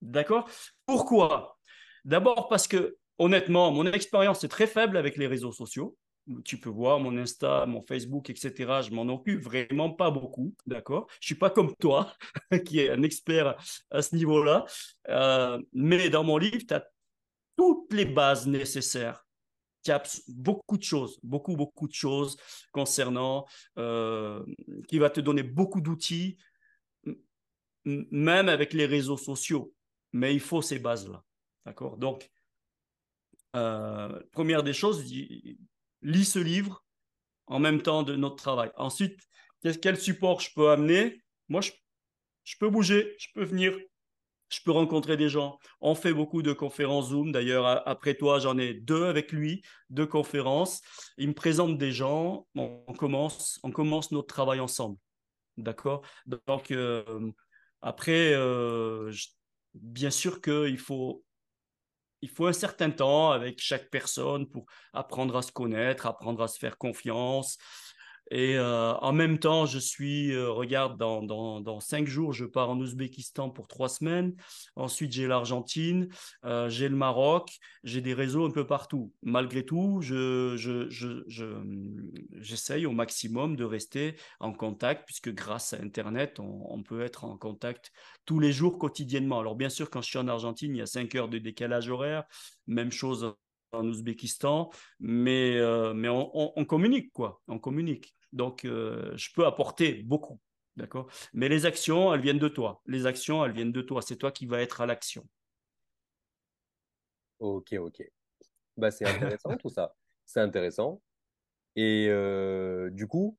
[0.00, 0.48] D'accord?
[0.86, 1.58] Pourquoi?
[2.04, 5.96] D'abord parce que, honnêtement, mon expérience est très faible avec les réseaux sociaux.
[6.44, 8.82] Tu peux voir mon Insta, mon Facebook, etc.
[8.82, 11.06] Je m'en occupe vraiment pas beaucoup, d'accord?
[11.20, 12.12] Je suis pas comme toi,
[12.66, 13.56] qui est un expert
[13.90, 14.66] à ce niveau-là.
[15.08, 16.86] Euh, mais dans mon livre, tu as
[17.56, 19.24] toutes les bases nécessaires.
[19.84, 22.36] Tu as beaucoup de choses, beaucoup, beaucoup de choses
[22.72, 23.46] concernant,
[23.78, 24.44] euh,
[24.88, 26.36] qui va te donner beaucoup d'outils,
[27.84, 29.72] même avec les réseaux sociaux.
[30.12, 31.22] Mais il faut ces bases-là,
[31.64, 31.96] d'accord?
[31.96, 32.30] Donc,
[33.56, 35.04] euh, première des choses,
[36.02, 36.84] lis ce livre
[37.46, 38.70] en même temps de notre travail.
[38.76, 39.18] Ensuite,
[39.82, 41.22] quel support je peux amener?
[41.48, 41.72] Moi, je,
[42.60, 43.76] peux bouger, je peux venir,
[44.50, 45.58] je peux rencontrer des gens.
[45.80, 47.32] On fait beaucoup de conférences Zoom.
[47.32, 50.80] D'ailleurs, après toi, j'en ai deux avec lui, deux conférences.
[51.16, 52.46] Il me présente des gens.
[52.54, 54.98] On commence, on commence notre travail ensemble.
[55.56, 56.02] D'accord?
[56.26, 57.32] Donc, euh,
[57.80, 59.12] après, euh,
[59.74, 61.24] bien sûr qu'il faut
[62.20, 66.48] il faut un certain temps avec chaque personne pour apprendre à se connaître, apprendre à
[66.48, 67.58] se faire confiance,
[68.30, 72.68] et euh, en même temps, je suis, euh, regarde, dans, dans, cinq jours, je pars
[72.68, 74.34] en Ouzbékistan pour trois semaines.
[74.76, 76.08] Ensuite, j'ai l'Argentine,
[76.44, 79.12] euh, j'ai le Maroc, j'ai des réseaux un peu partout.
[79.22, 81.24] Malgré tout, je, je,
[82.36, 87.36] j'essaye au maximum de rester en contact, puisque grâce à Internet, on, peut être en
[87.36, 87.90] contact
[88.26, 89.40] tous les jours, quotidiennement.
[89.40, 91.88] Alors, bien sûr, quand je suis en Argentine, il y a cinq heures de décalage
[91.88, 92.24] horaire.
[92.66, 93.34] Même chose
[93.72, 94.70] en Ouzbékistan,
[95.00, 95.58] mais,
[95.94, 97.40] mais on, communique, quoi.
[97.48, 98.14] On communique.
[98.32, 100.40] Donc, euh, je peux apporter beaucoup.
[100.76, 101.10] D'accord?
[101.32, 102.82] Mais les actions, elles viennent de toi.
[102.86, 104.00] Les actions, elles viennent de toi.
[104.00, 105.26] C'est toi qui vas être à l'action.
[107.40, 108.02] Ok, ok.
[108.76, 109.04] Bah, c'est
[109.36, 109.94] intéressant tout ça.
[110.24, 111.02] C'est intéressant.
[111.74, 113.38] Et euh, du coup,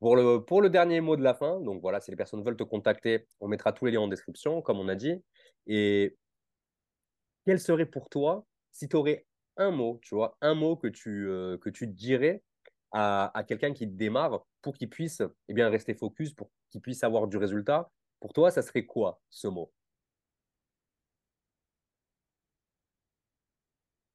[0.00, 2.56] pour le, pour le dernier mot de la fin, donc voilà, si les personnes veulent
[2.56, 5.22] te contacter, on mettra tous les liens en description, comme on a dit.
[5.66, 6.16] Et
[7.46, 9.26] quel serait pour toi, si tu aurais
[9.56, 12.42] un mot, tu vois, un mot que tu, euh, que tu dirais
[12.92, 17.28] à, quelqu'un qui démarre pour qu'il puisse eh bien, rester focus, pour qu'il puisse avoir
[17.28, 19.72] du résultat, pour toi, ça serait quoi ce mot?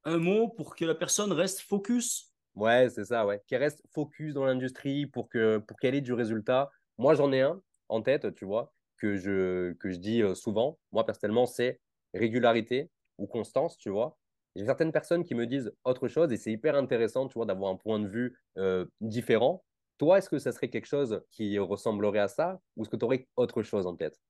[0.04, 3.42] Un mot pour que la personne reste focus Ouais, c'est ça, ouais.
[3.46, 6.70] Qu'elle reste focus dans l'industrie pour que pour qu'elle ait du résultat.
[6.98, 10.78] Moi, j'en ai un en tête, tu vois, que je, que je dis euh, souvent.
[10.92, 11.80] Moi, personnellement, c'est
[12.12, 14.16] régularité ou constance, tu vois.
[14.56, 17.72] J'ai certaines personnes qui me disent autre chose et c'est hyper intéressant, tu vois, d'avoir
[17.72, 19.64] un point de vue euh, différent.
[19.98, 23.04] Toi, est-ce que ça serait quelque chose qui ressemblerait à ça ou est-ce que tu
[23.04, 24.20] aurais autre chose en tête?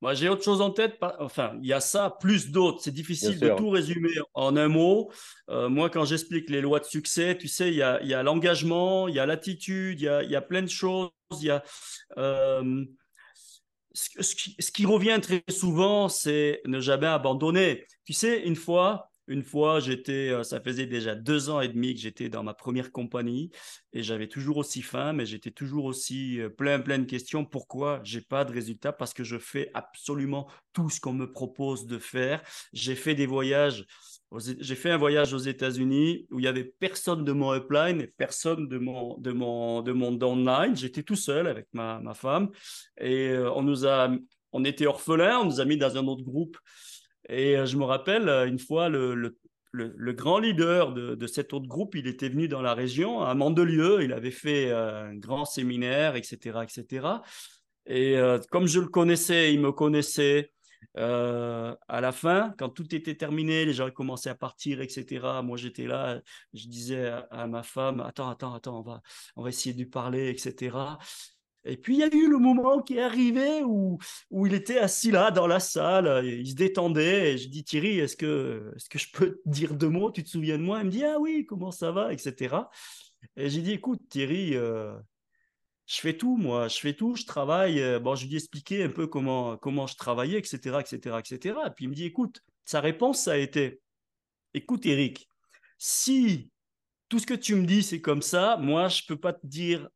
[0.00, 0.98] Moi, j'ai autre chose en tête.
[1.20, 2.80] Enfin, il y a ça, plus d'autres.
[2.82, 5.12] C'est difficile de tout résumer en un mot.
[5.48, 9.14] Euh, moi, quand j'explique les lois de succès, tu sais, il y a, l'engagement, il
[9.14, 11.10] y a l'attitude, il y a, y a, plein de choses.
[11.38, 11.62] Il y a,
[12.18, 12.84] euh,
[13.94, 17.84] ce, qui, revient très souvent, c'est ne jamais abandonner.
[18.04, 21.94] Tu sais, une fois, une fois, j'étais, euh, ça faisait déjà deux ans et demi
[21.94, 23.50] que j'étais dans ma première compagnie
[23.92, 27.44] et j'avais toujours aussi faim, mais j'étais toujours aussi euh, plein, plein de questions.
[27.44, 28.92] Pourquoi j'ai pas de résultats?
[28.92, 32.42] Parce que je fais absolument tout ce qu'on me propose de faire.
[32.72, 33.86] J'ai fait des voyages
[34.38, 38.06] j'ai fait un voyage aux États-Unis où il y avait personne de mon upline et
[38.06, 40.76] personne de mon de mon de mon downline.
[40.76, 42.50] J'étais tout seul avec ma, ma femme
[42.98, 44.10] et euh, on nous a
[44.52, 46.56] on était orphelins, on nous a mis dans un autre groupe.
[47.28, 49.36] Et euh, je me rappelle euh, une fois le, le,
[49.72, 53.34] le, grand leader de, de, cet autre groupe, il était venu dans la région à
[53.34, 57.06] Mandelieu, il avait fait un grand séminaire, etc., etc.
[57.86, 58.16] Et
[58.50, 60.52] comme je le connaissais, il me connaissait.
[60.96, 65.42] Euh, à la fin, quand tout était terminé, les gens commençaient à partir, etc.
[65.42, 66.20] Moi, j'étais là,
[66.52, 69.02] je disais à, ma femme, attends, attends, attends, on va,
[69.36, 70.76] on va essayer de lui parler, etc.
[71.64, 73.98] Et puis, il y a eu le moment qui est arrivé où,
[74.30, 77.34] où il était assis là dans la salle, il se détendait.
[77.34, 80.10] Et je dis, Thierry, est-ce que, est-ce que je peux te dire deux mots?
[80.10, 80.80] Tu te souviens de moi?
[80.80, 82.56] Il me dit, ah oui, comment ça va, etc.
[83.36, 84.94] Et j'ai dit, écoute, Thierry, euh,
[85.86, 87.80] je fais tout, moi, je fais tout, je travaille.
[87.80, 91.56] Euh, bon, je lui ai expliqué un peu comment, comment je travaillais, etc., etc., etc.
[91.66, 93.80] Et puis il me dit, écoute, sa réponse, ça a été,
[94.54, 95.28] écoute, Eric,
[95.78, 96.50] si
[97.08, 99.88] tout ce que tu me dis, c'est comme ça, moi, je peux pas te dire,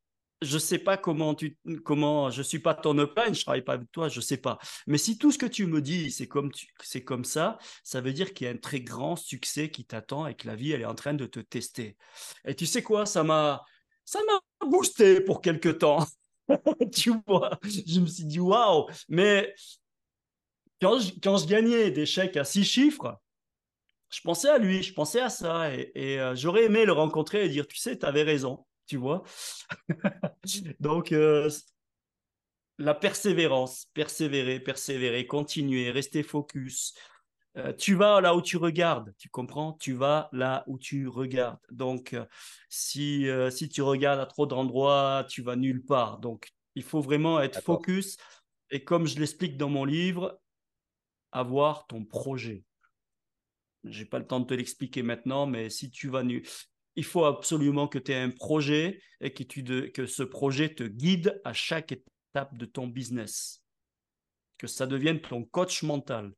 [0.43, 3.91] je sais pas comment tu, comment, je suis pas ton upline, je travaille pas avec
[3.91, 4.59] toi, je sais pas.
[4.87, 6.51] Mais si tout ce que tu me dis, c'est comme
[6.83, 10.27] c'est comme ça, ça veut dire qu'il y a un très grand succès qui t'attend
[10.27, 11.97] et que la vie, elle est en train de te tester.
[12.45, 13.65] Et tu sais quoi, ça m'a,
[14.05, 16.07] ça m'a boosté pour quelque temps.
[16.95, 19.55] tu vois, je me suis dit waouh, mais
[20.81, 23.19] quand je, quand je gagnais des chèques à six chiffres,
[24.11, 27.49] je pensais à lui, je pensais à ça et, euh, j'aurais aimé le rencontrer et
[27.49, 29.25] dire tu sais, tu avais raison, tu vois.
[30.81, 31.51] Donc euh,
[32.79, 36.95] la persévérance, persévérer, persévérer, continuer, rester focus,
[37.57, 39.73] Euh, tu vas là où tu regardes, tu comprends?
[39.75, 41.59] Tu vas là où tu regardes.
[41.71, 42.27] Donc, euh,
[42.69, 46.19] si, euh, si tu regardes à trop d'endroits, tu vas nulle part.
[46.19, 48.19] Donc, il faut vraiment être focus.
[48.71, 50.39] Et comme je l'explique dans mon livre,
[51.33, 52.65] avoir ton projet.
[53.85, 56.47] Je n'ai pas le temps de te l'expliquer maintenant, mais si tu vas nu,
[56.95, 60.83] il faut absolument que tu aies un projet et que, tu que ce projet te
[60.83, 63.63] guide à chaque étape de ton business.
[64.59, 66.33] Que ça devienne ton coach mental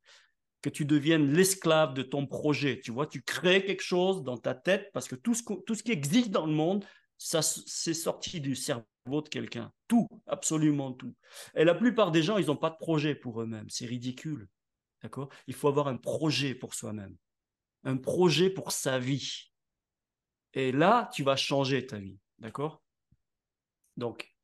[0.62, 2.80] que tu deviennes l'esclave de ton projet.
[2.80, 6.30] Tu vois, tu crées quelque chose dans ta tête parce que tout ce, qui existe
[6.30, 6.84] dans le monde,
[7.16, 9.72] ça c'est sorti du cerveau de quelqu'un.
[9.86, 11.14] Tout, absolument tout.
[11.54, 13.70] Et la plupart des gens, ils n'ont pas de projet pour eux-mêmes.
[13.70, 14.48] C'est ridicule.
[15.02, 15.28] D'accord?
[15.46, 17.16] Il faut avoir un projet pour soi-même.
[17.84, 19.52] Un projet pour sa vie.
[20.54, 22.18] Et là, tu vas changer ta vie.
[22.38, 22.82] D'accord?
[23.96, 24.34] Donc,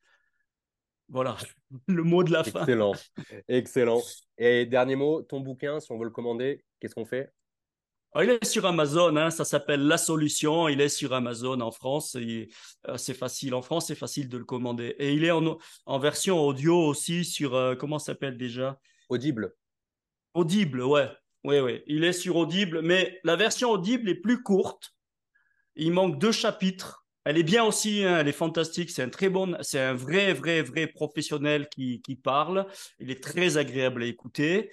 [1.14, 1.36] voilà,
[1.86, 2.62] le mot de la fin.
[2.62, 2.92] Excellent,
[3.46, 4.02] excellent.
[4.36, 7.32] Et dernier mot, ton bouquin, si on veut le commander, qu'est-ce qu'on fait?
[8.16, 10.68] Ah, il est sur Amazon, hein, ça s'appelle La Solution.
[10.68, 12.16] Il est sur Amazon en France.
[12.16, 12.46] Euh,
[12.96, 13.54] c'est facile.
[13.54, 14.96] En France, c'est facile de le commander.
[14.98, 15.56] Et il est en,
[15.86, 18.80] en version audio aussi sur, euh, comment ça s'appelle déjà?
[19.08, 19.54] Audible.
[20.34, 21.08] Audible, ouais.
[21.44, 21.82] Oui, oui.
[21.86, 24.94] Il est sur Audible, mais la version Audible est plus courte.
[25.76, 27.03] Il manque deux chapitres.
[27.24, 28.90] Elle est bien aussi, hein, elle est fantastique.
[28.90, 32.66] C'est un très bon, c'est un vrai, vrai, vrai professionnel qui, qui, parle.
[32.98, 34.70] Il est très agréable à écouter.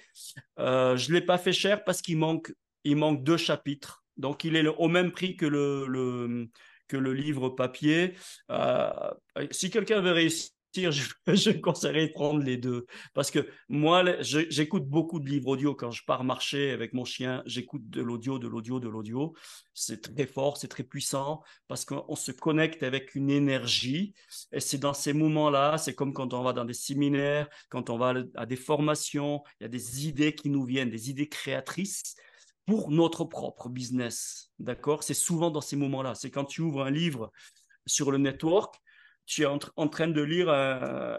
[0.58, 2.52] Euh, je ne l'ai pas fait cher parce qu'il manque,
[2.84, 4.04] il manque deux chapitres.
[4.18, 6.48] Donc, il est au même prix que le, le
[6.88, 8.14] que le livre papier.
[8.50, 8.90] Euh,
[9.50, 12.86] si quelqu'un veut réussir je, je conseillerais prendre les deux.
[13.14, 17.42] Parce que moi, j'écoute beaucoup de livres audio quand je pars marcher avec mon chien.
[17.46, 19.34] J'écoute de l'audio, de l'audio, de l'audio.
[19.74, 24.14] C'est très fort, c'est très puissant parce qu'on se connecte avec une énergie.
[24.52, 27.98] Et c'est dans ces moments-là, c'est comme quand on va dans des séminaires, quand on
[27.98, 32.14] va à des formations, il y a des idées qui nous viennent, des idées créatrices
[32.66, 34.50] pour notre propre business.
[34.58, 35.02] D'accord?
[35.02, 36.14] C'est souvent dans ces moments-là.
[36.14, 37.32] C'est quand tu ouvres un livre
[37.86, 38.76] sur le network
[39.32, 41.16] tu es en, train de lire euh,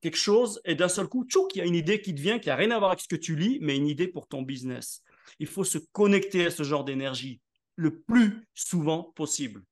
[0.00, 2.38] quelque chose et d'un seul coup, tchouk, il y a une idée qui te vient
[2.38, 4.40] qui n'a rien à voir avec ce que tu lis, mais une idée pour ton
[4.40, 5.02] business.
[5.38, 7.40] Il faut se connecter à ce genre d'énergie
[7.76, 9.62] le plus souvent possible.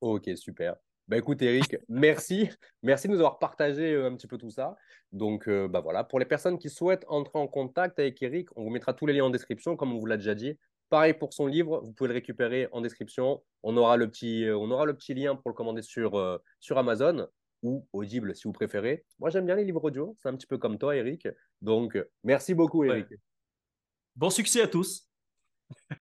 [0.00, 0.76] Ok, super.
[1.06, 2.48] Bah écoute Eric, merci.
[2.82, 4.74] Merci de nous avoir partagé euh, un petit peu tout ça.
[5.12, 8.64] Donc euh, bah voilà, pour les personnes qui souhaitent entrer en contact avec Eric, on
[8.64, 10.58] vous mettra tous les liens en description, comme on vous l'a déjà dit.
[10.90, 13.42] Pareil pour son livre, vous pouvez le récupérer en description.
[13.62, 16.38] On aura le petit, euh, on aura le petit lien pour le commander sur, euh,
[16.60, 17.28] sur Amazon
[17.62, 19.04] ou Audible si vous préférez.
[19.18, 20.14] Moi, j'aime bien les livres audio.
[20.18, 21.26] C'est un petit peu comme toi, Eric.
[21.62, 23.06] Donc, merci beaucoup, Eric.
[24.16, 25.08] Bon succès à tous.